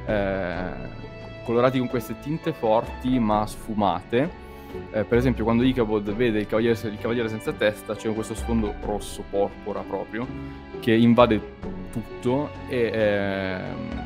[0.06, 0.70] eh,
[1.44, 4.44] colorati con queste tinte forti ma sfumate
[4.92, 8.74] eh, per esempio, quando Ichabod vede il cavaliere, il cavaliere, senza testa, c'è questo sfondo
[8.82, 10.26] rosso, porpora proprio,
[10.80, 11.40] che invade
[11.92, 14.05] tutto e ehm,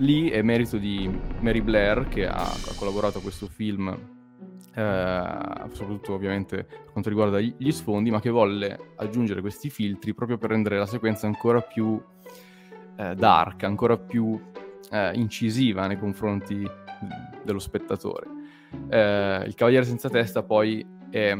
[0.00, 6.12] lì è merito di Mary Blair che ha, ha collaborato a questo film, eh, soprattutto
[6.12, 10.78] ovviamente per quanto riguarda gli sfondi, ma che volle aggiungere questi filtri proprio per rendere
[10.78, 12.00] la sequenza ancora più
[12.96, 14.40] eh, dark, ancora più
[14.90, 16.68] eh, incisiva nei confronti
[17.42, 18.26] dello spettatore.
[18.88, 21.36] Eh, il Cavaliere senza testa poi è,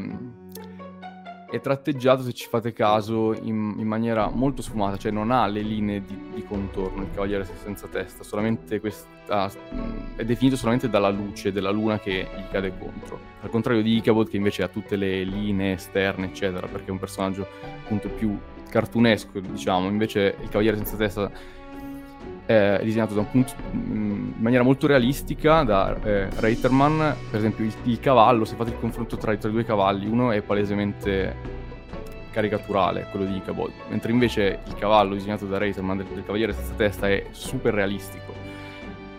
[1.51, 5.61] è, tratteggiato, se ci fate caso, in, in, maniera molto sfumata, cioè non ha le
[5.61, 8.23] linee di, di contorno il Cavaliere senza testa,
[8.79, 9.51] questa,
[10.15, 13.19] è definito solamente dalla luce della luna che gli cade contro.
[13.41, 16.99] Al contrario di Ichabod che invece ha tutte le linee esterne, eccetera, perché è un
[16.99, 17.47] personaggio
[17.83, 18.37] appunto più
[18.69, 21.29] cartunesco, diciamo, invece il Cavaliere senza testa
[22.51, 28.45] è disegnato punto, in maniera molto realistica da eh, Reiterman, per esempio il, il, cavallo,
[28.45, 31.35] se fate il confronto tra, tra, i due cavalli, uno è palesemente
[32.31, 36.73] caricaturale, quello di Ichabod, mentre invece il cavallo disegnato da Reiterman del, del Cavaliere Senza
[36.73, 38.39] Testa è super realistico.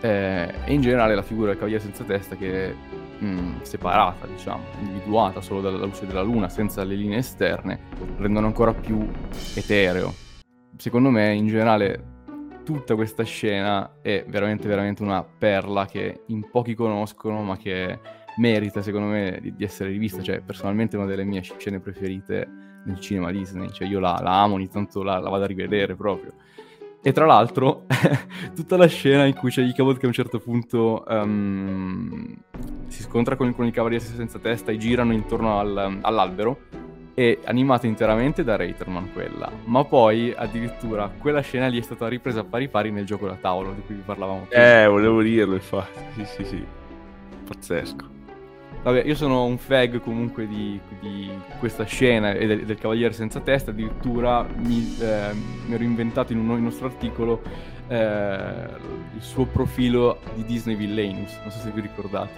[0.01, 2.75] Eh, e in generale la figura del Cavaliere Senza Testa che è
[3.23, 7.79] mh, separata, diciamo, individuata solo dalla luce della luna, senza le linee esterne,
[8.17, 9.07] rendono ancora più
[9.55, 10.13] etereo.
[10.75, 12.12] Secondo me, in generale,
[12.63, 17.99] tutta questa scena è veramente, veramente una perla che in pochi conoscono, ma che
[18.37, 20.21] merita, secondo me, di, di essere rivista.
[20.21, 22.47] Cioè, personalmente, è una delle mie scene preferite
[22.85, 23.71] nel cinema Disney.
[23.71, 26.33] Cioè, io la, la amo, ogni tanto la, la, vado a rivedere proprio.
[27.01, 27.85] E tra l'altro,
[28.55, 32.33] tutta la scena in cui c'è Ichabod che a un certo punto um,
[32.87, 36.82] si scontra con, con i cavalieri senza testa e girano intorno al, all'albero
[37.13, 42.41] è animata interamente da Reiterman quella, ma poi addirittura quella scena lì è stata ripresa
[42.41, 44.83] a pari pari nel gioco da tavolo di cui vi parlavamo prima.
[44.83, 46.65] Eh, volevo dirlo infatti, sì sì sì,
[47.47, 48.11] pazzesco.
[48.83, 53.39] Vabbè, io sono un fag comunque di, di questa scena e del, del, Cavaliere senza
[53.39, 55.33] testa, addirittura mi, eh,
[55.67, 57.41] mi ero inventato in un, in un nostro articolo
[57.87, 58.67] eh,
[59.15, 62.31] il suo profilo di Disney Villainous, non so se vi ricordate.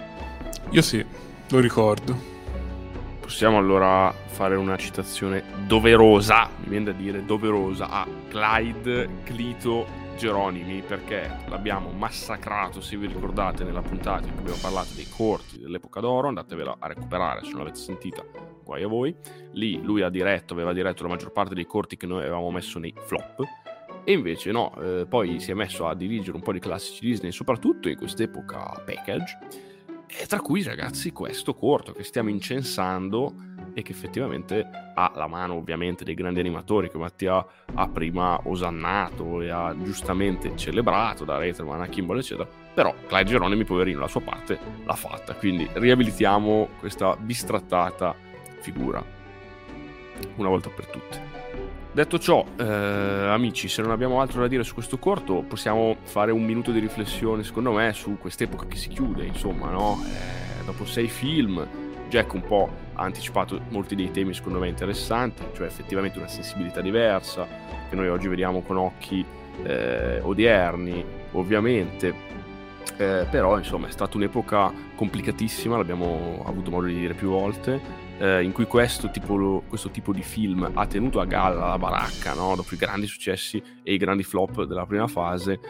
[0.70, 1.04] Io sì,
[1.48, 2.35] lo ricordo.
[3.26, 9.84] Possiamo allora fare una citazione doverosa, mi viene da dire doverosa, a Clyde Clito
[10.16, 15.58] Geronimi perché l'abbiamo massacrato, se vi ricordate, nella puntata in cui abbiamo parlato dei corti
[15.58, 18.24] dell'epoca d'oro, andatevela a recuperare se non l'avete sentita,
[18.62, 19.12] guai a voi.
[19.54, 22.78] Lì lui ha diretto, aveva diretto la maggior parte dei corti che noi avevamo messo
[22.78, 23.42] nei flop
[24.04, 27.32] E invece no, eh, poi si è messo a dirigere un po' di classici Disney,
[27.32, 29.38] soprattutto in quest'epoca package,
[30.06, 33.34] e tra cui ragazzi questo corto che stiamo incensando
[33.74, 37.44] e che effettivamente ha la mano ovviamente dei grandi animatori che Mattia
[37.74, 43.64] ha prima osannato e ha giustamente celebrato da Retroman a Kimball eccetera però Clyde Geronimi
[43.64, 45.34] poverino la sua parte l'ha fatta.
[45.34, 48.14] Quindi riabilitiamo questa bistrattata
[48.60, 49.02] figura
[50.36, 51.35] una volta per tutte
[51.96, 56.30] Detto ciò, eh, amici, se non abbiamo altro da dire su questo corto, possiamo fare
[56.30, 59.98] un minuto di riflessione, secondo me, su quest'epoca che si chiude, insomma, no?
[60.04, 61.66] Eh, dopo sei film,
[62.10, 66.82] Jack un po' ha anticipato molti dei temi, secondo me, interessanti, cioè effettivamente una sensibilità
[66.82, 67.48] diversa,
[67.88, 69.24] che noi oggi vediamo con occhi
[69.62, 72.14] eh, odierni, ovviamente.
[72.98, 78.42] Eh, però, insomma, è stata un'epoca complicatissima, l'abbiamo avuto modo di dire più volte eh,
[78.42, 82.54] in cui questo tipo, questo tipo, di film ha tenuto a galla la baracca, no?
[82.56, 85.60] dopo i grandi successi e i grandi flop della prima fase,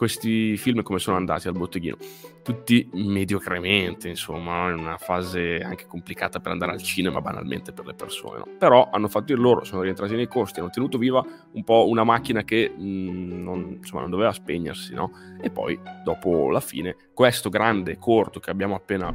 [0.00, 1.98] questi film come sono andati al botteghino?
[2.42, 7.92] Tutti mediocremente, insomma, in una fase anche complicata per andare al cinema, banalmente per le
[7.92, 8.38] persone.
[8.38, 8.46] No?
[8.58, 11.22] Però hanno fatto il loro, sono rientrati nei costi, hanno tenuto viva
[11.52, 15.12] un po' una macchina che mh, mm, non, insomma, non doveva spegnersi, no?
[15.38, 19.14] E poi, dopo la fine, questo grande corto che abbiamo appena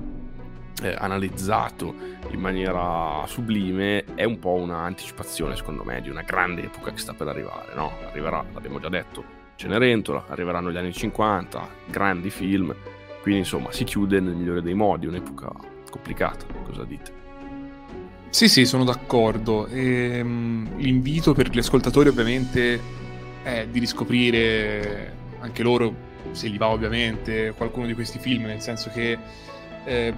[0.81, 1.93] eh, analizzato
[2.29, 7.13] in maniera sublime è un po' un'anticipazione secondo me di una grande epoca che sta
[7.13, 7.93] per arrivare no?
[8.07, 12.75] arriverà, l'abbiamo già detto Cenerentola, arriveranno gli anni 50 grandi film
[13.21, 15.49] quindi insomma si chiude nel migliore dei modi un'epoca
[15.89, 17.23] complicata cosa dite?
[18.35, 19.65] Sì, sì, sono d'accordo.
[19.67, 22.79] E, um, l'invito per gli ascoltatori ovviamente
[23.41, 25.95] è di riscoprire anche loro,
[26.31, 29.17] se gli va ovviamente, qualcuno di questi film, nel senso che
[29.85, 30.13] eh,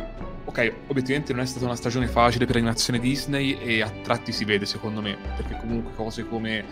[0.46, 4.46] ok, obiettivamente non è stata una stagione facile per l'animazione Disney e a tratti si
[4.46, 6.66] vede secondo me, perché comunque cose come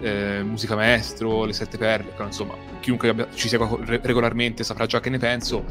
[0.00, 5.10] eh, Musica Maestro, Le Sette Perle, insomma, chiunque abbia, ci segua regolarmente saprà già che
[5.10, 5.64] ne penso,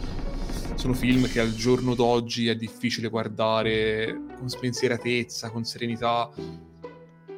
[0.76, 6.30] sono film che al giorno d'oggi è difficile guardare con spensieratezza, con serenità,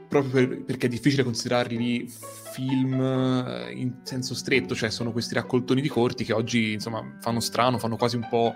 [0.09, 2.11] proprio per, perché è difficile considerarli
[2.51, 7.39] film eh, in senso stretto, cioè sono questi raccoltoni di corti che oggi insomma fanno
[7.39, 8.55] strano, fanno quasi un po'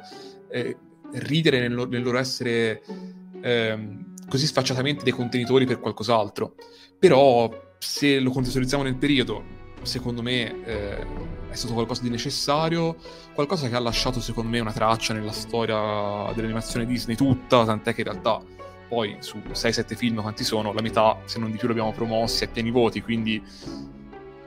[0.53, 0.77] eh,
[1.13, 2.83] ridere nel, nel, loro essere
[3.41, 3.97] eh,
[4.29, 6.55] così sfacciatamente dei contenitori per qualcos'altro.
[6.99, 9.43] Però se lo contestualizziamo nel periodo,
[9.81, 11.05] secondo me eh,
[11.49, 12.95] è stato qualcosa di necessario,
[13.33, 18.01] qualcosa che ha lasciato secondo me una traccia nella storia dell'animazione Disney tutta, tant'è che
[18.01, 18.41] in realtà
[18.87, 22.47] poi su 6-7 film quanti sono, la metà se non di più l'abbiamo promossi a
[22.47, 23.41] pieni voti, quindi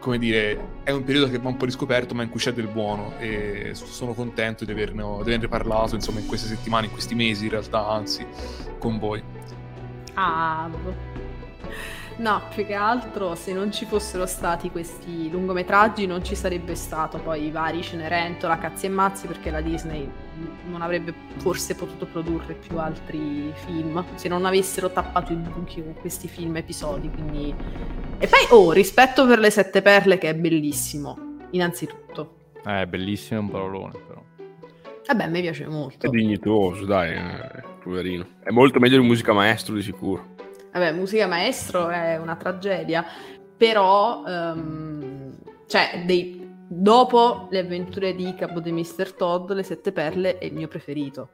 [0.07, 2.69] come dire, è un periodo che va un po' riscoperto, ma in cui c'è del
[2.69, 7.17] buono e sono contento di averne, di averne parlato, insomma, in queste settimane, in questi
[7.17, 8.25] mesi, in realtà, anzi,
[8.79, 9.21] con voi.
[10.15, 10.71] Ah,
[12.19, 17.19] No, più che altro se non ci fossero stati questi lungometraggi non ci sarebbe stato
[17.19, 20.09] poi i vari Cenerentola, Cazzi e Mazzi perché la Disney
[20.71, 25.95] non avrebbe forse potuto produrre più altri film se non avessero tappato i buchi con
[25.95, 27.11] questi film episodi.
[27.11, 27.55] Quindi...
[28.19, 32.53] E poi, oh, rispetto per le sette perle che è bellissimo, innanzitutto.
[32.65, 34.25] Eh, bellissimo è un parolone però.
[35.07, 36.07] Vabbè, a me piace molto.
[36.07, 38.27] È dignitoso, dai, eh, poverino.
[38.43, 40.35] È molto meglio di musica maestro di sicuro.
[40.77, 43.03] Vabbè, musica maestro è una tragedia,
[43.57, 45.33] però, um,
[45.67, 49.15] cioè, dei, dopo le avventure di Cabo di Mr.
[49.17, 51.31] Todd, Le Sette Perle è il mio preferito.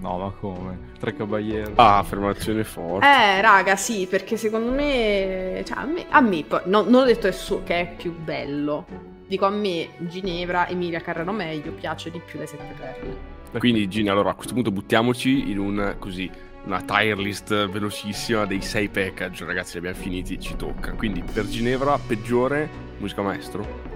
[0.00, 0.90] No, ma come?
[0.98, 1.74] Tre Caballero.
[1.76, 3.06] Ah, affermazione forte.
[3.06, 5.62] Eh, raga, sì, perché secondo me...
[5.64, 8.84] Cioè, a me, a me non, non, ho detto è su, che è più bello.
[9.28, 13.38] Dico, a me Ginevra, Emilia Carrano meglio, piace di più Le Sette Perle.
[13.60, 16.28] Quindi, Gini, allora a questo punto buttiamoci in un, così,
[16.64, 20.92] una tier list velocissima dei sei package, ragazzi, li abbiamo finiti, ci tocca.
[20.92, 23.88] Quindi per Ginevra, peggiore musica maestro?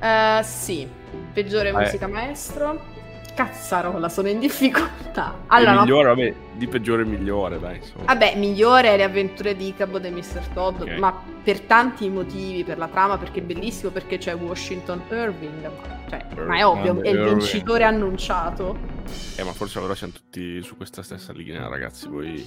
[0.00, 0.86] Uh, sì,
[1.32, 1.72] peggiore eh.
[1.72, 2.98] musica maestro.
[3.34, 5.44] Cazzarola, sono in difficoltà.
[5.46, 6.14] Allora, migliore, no...
[6.14, 7.76] vabbè, di peggiore migliore, dai.
[7.76, 8.04] Insomma.
[8.06, 10.48] Vabbè, migliore le avventure di Cabo e Mr.
[10.52, 10.98] Todd, okay.
[10.98, 15.98] ma per tanti motivi, per la trama, perché è bellissimo, perché c'è Washington Irving, ma,
[16.10, 18.98] cioè, Irving, ma è ovvio, è il vincitore annunciato.
[19.36, 22.46] Eh, ma forse allora siamo tutti su questa stessa linea, ragazzi, voi...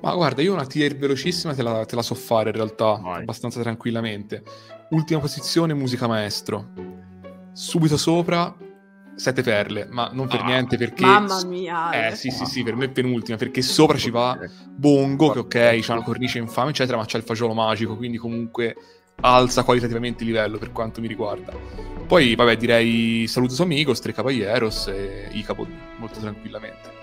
[0.00, 3.20] Ma guarda, io una tier velocissima te la, te la so fare in realtà, Vai.
[3.22, 4.42] abbastanza tranquillamente.
[4.90, 6.72] Ultima posizione, musica maestro.
[7.52, 8.56] Subito sopra,
[9.20, 11.04] Sette perle, ma non per ah, niente perché...
[11.04, 12.08] Mamma mia!
[12.08, 14.38] Eh sì sì sì, per me è penultima, perché sopra ci va
[14.74, 18.74] Bongo, che ok, c'ha una cornice infame, eccetera, ma c'è il fagiolo magico, quindi comunque
[19.20, 21.52] alza qualitativamente il livello per quanto mi riguarda.
[22.06, 25.68] Poi, vabbè, direi Saludos Amigos, Tre Caballeros e Icabod
[25.98, 26.98] molto tranquillamente.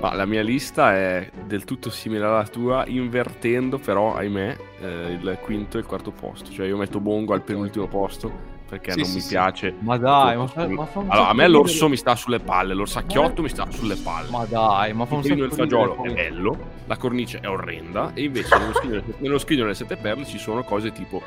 [0.00, 5.38] Ma la mia lista è del tutto simile alla tua, invertendo però, ahimè, eh, il
[5.40, 6.50] quinto e il quarto posto.
[6.50, 9.28] Cioè io metto Bongo al penultimo posto perché Sì, non sì, mi sì.
[9.28, 9.74] piace.
[9.78, 12.16] Ma dai, ma fa, ma fa un Allora, a sacco me l'orso ridere- mi sta
[12.16, 14.30] sulle palle, l'orsacchiotto mi sta sulle palle.
[14.30, 17.48] Ma dai, ma fa un e il sacco fagiolo ridere è bello, la cornice è
[17.48, 21.22] orrenda e invece nello scrigno, nello scrigno delle sette perle ci sono cose tipo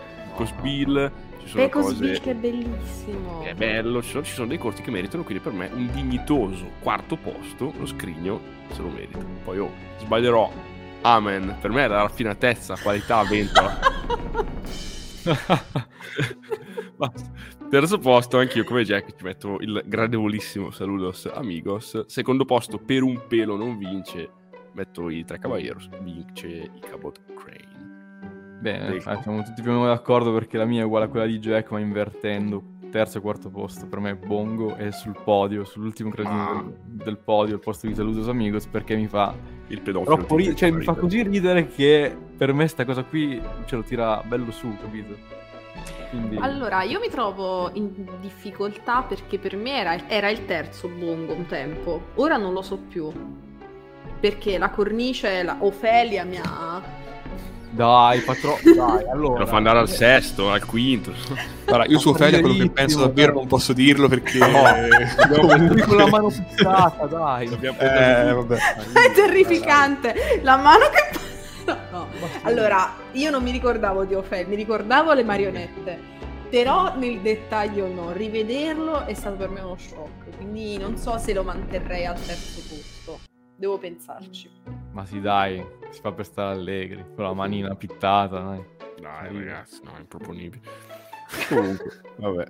[0.46, 3.42] Ci sono Pecos cose Beach che è bellissimo.
[3.44, 6.72] è bello, ci sono, ci sono dei corti che meritano, quindi per me un dignitoso
[6.82, 9.20] quarto posto, lo scrigno se lo merita.
[9.44, 10.52] Poi oh, sbaglierò,
[11.02, 13.80] amen, per me è la raffinatezza, qualità, ventola.
[16.98, 17.32] Basta.
[17.70, 22.06] Terzo posto, anch'io come Jack ci metto il gradevolissimo Saludos Amigos.
[22.08, 24.30] Secondo posto, per un pelo non vince,
[24.72, 27.77] metto i Tre Caballeros, vince i Cabot Crane.
[28.60, 29.10] Bene, Ecco.
[29.12, 31.40] eh, siamo tutti più o meno d'accordo perché la mia è uguale a quella di
[31.40, 32.76] Jack, ma invertendo.
[32.90, 36.64] Terzo e quarto posto per me Bongo è sul podio, sull'ultimo gradino Ah.
[36.64, 39.36] del, del podio, al posto di Saludos Amigos, perché mi fa
[39.68, 40.26] Il pedofilo.
[40.38, 41.00] ridere, cioè mi fa ridere.
[41.02, 45.16] così ridere che per me sta cosa qui ce lo tira bello su, capito?
[46.12, 46.38] Quindi...
[46.38, 47.92] Allora, io mi trovo in
[48.22, 52.02] difficoltà perché per me era, era il terzo bongo un tempo.
[52.16, 53.12] Ora non lo so più.
[54.20, 56.82] Perché la cornice, la Ofelia mi ha...
[57.78, 59.42] Dai, fa troppo, dai, allora...
[59.42, 61.14] Lo fa andare al sesto, al quinto.
[61.66, 64.40] Allora, io su Ma Ophelia quello che penso davvero non posso dirlo perché...
[64.40, 67.46] Lui con la mano pizzata, dai.
[67.46, 68.56] Eh, vabbè.
[68.56, 70.42] È terrificante!
[70.42, 71.20] La mano che...
[71.66, 72.08] No, no.
[72.44, 76.00] Allora, io non mi ricordavo di Ofelia, mi ricordavo le marionette.
[76.50, 80.36] Però nel dettaglio no, rivederlo è stato per me uno shock.
[80.38, 83.20] Quindi non so se lo manterrei al terzo posto.
[83.56, 84.50] Devo pensarci.
[84.98, 88.66] Ma sì, dai, si fa per stare allegri, con la manina pittata, dai.
[89.00, 90.64] Dai, ragazzi, no, è improponibile.
[91.50, 92.46] Comunque, vabbè.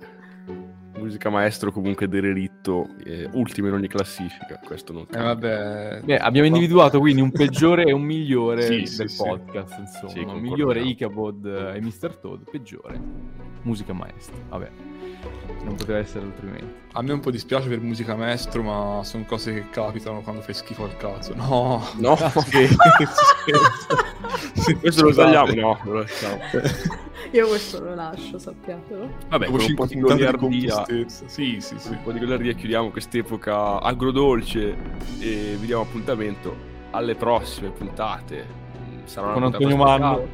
[0.96, 2.08] Musica maestro comunque
[2.68, 5.34] derelitto, eh, ultimo in ogni classifica, questo non Eh, cambia.
[5.34, 6.00] vabbè.
[6.04, 9.16] Beh, abbiamo individuato quindi un peggiore e un migliore Sì, sì, del sì.
[9.22, 10.08] podcast, insomma.
[10.10, 10.40] Sì, concordiamo.
[10.40, 12.16] migliore Icabod e Mr.
[12.20, 13.00] Toad, peggiore
[13.62, 14.36] musica maestra.
[14.48, 14.70] Vabbè,
[15.64, 16.72] non poteva essere altrimenti.
[16.92, 20.54] A me un po' dispiace per musica maestro, ma sono cose che capitano quando fai
[20.54, 21.34] schifo al cazzo.
[21.34, 22.16] No, No,
[24.80, 26.38] questo lo tagliamo, no, lo lasciamo.
[27.32, 29.10] Io questo lo lascio, sappiatelo.
[29.28, 30.84] Vabbè, con un po' 5 di goliardia.
[31.26, 31.88] Sì, sì, sì.
[31.90, 34.76] un po' di goliardia chiudiamo quest'epoca agrodolce
[35.20, 36.54] e vi diamo appuntamento
[36.90, 38.66] alle prossime puntate.
[39.04, 40.28] Sarà Con Antonio Manno.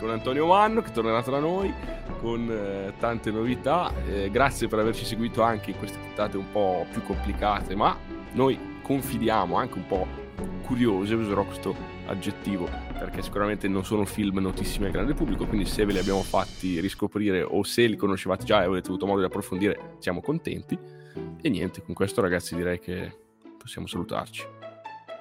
[0.00, 1.72] Con Antonio Manno che tornerà tra noi
[2.20, 3.92] con eh, tante novità.
[4.08, 7.96] Eh, grazie per averci seguito anche in queste puntate un po' più complicate, ma
[8.32, 10.06] noi confidiamo anche un po'
[10.62, 11.74] curiose, userò questo
[12.06, 12.68] aggettivo
[12.98, 16.80] perché sicuramente non sono film notissimi al grande pubblico, quindi se ve li abbiamo fatti
[16.80, 20.97] riscoprire o se li conoscevate già e avete avuto modo di approfondire, siamo contenti.
[21.40, 23.12] E niente, con questo ragazzi direi che
[23.58, 24.44] possiamo salutarci.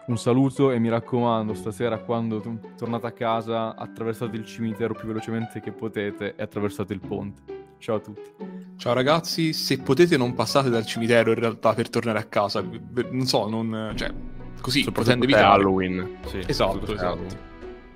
[0.07, 2.41] Un saluto e mi raccomando, stasera quando
[2.77, 7.41] tornate a casa attraversate il cimitero più velocemente che potete e attraversate il ponte.
[7.77, 8.31] Ciao a tutti.
[8.77, 12.61] Ciao ragazzi, se potete non passate dal cimitero in realtà per tornare a casa.
[12.61, 13.93] Non so, non...
[13.95, 14.13] cioè,
[14.61, 15.45] così, Soprattutto potendo evitare.
[15.45, 16.17] Halloween.
[16.27, 17.05] Sì, Esatto, esatto.
[17.05, 17.37] Halloween.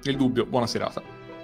[0.04, 1.02] Nel dubbio, buona serata.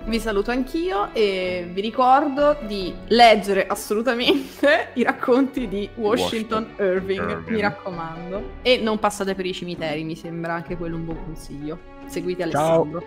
[0.08, 7.30] Vi saluto anch'io e vi ricordo di leggere assolutamente i racconti di Washington, Washington Irving,
[7.30, 7.49] Irving.
[7.49, 8.51] mi raccomando.
[8.62, 11.78] E non passate per i cimiteri, mi sembra anche quello un buon consiglio.
[12.05, 12.64] Seguite Ciao.
[12.64, 13.05] Alessandro.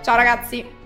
[0.00, 0.80] Ciao ragazzi!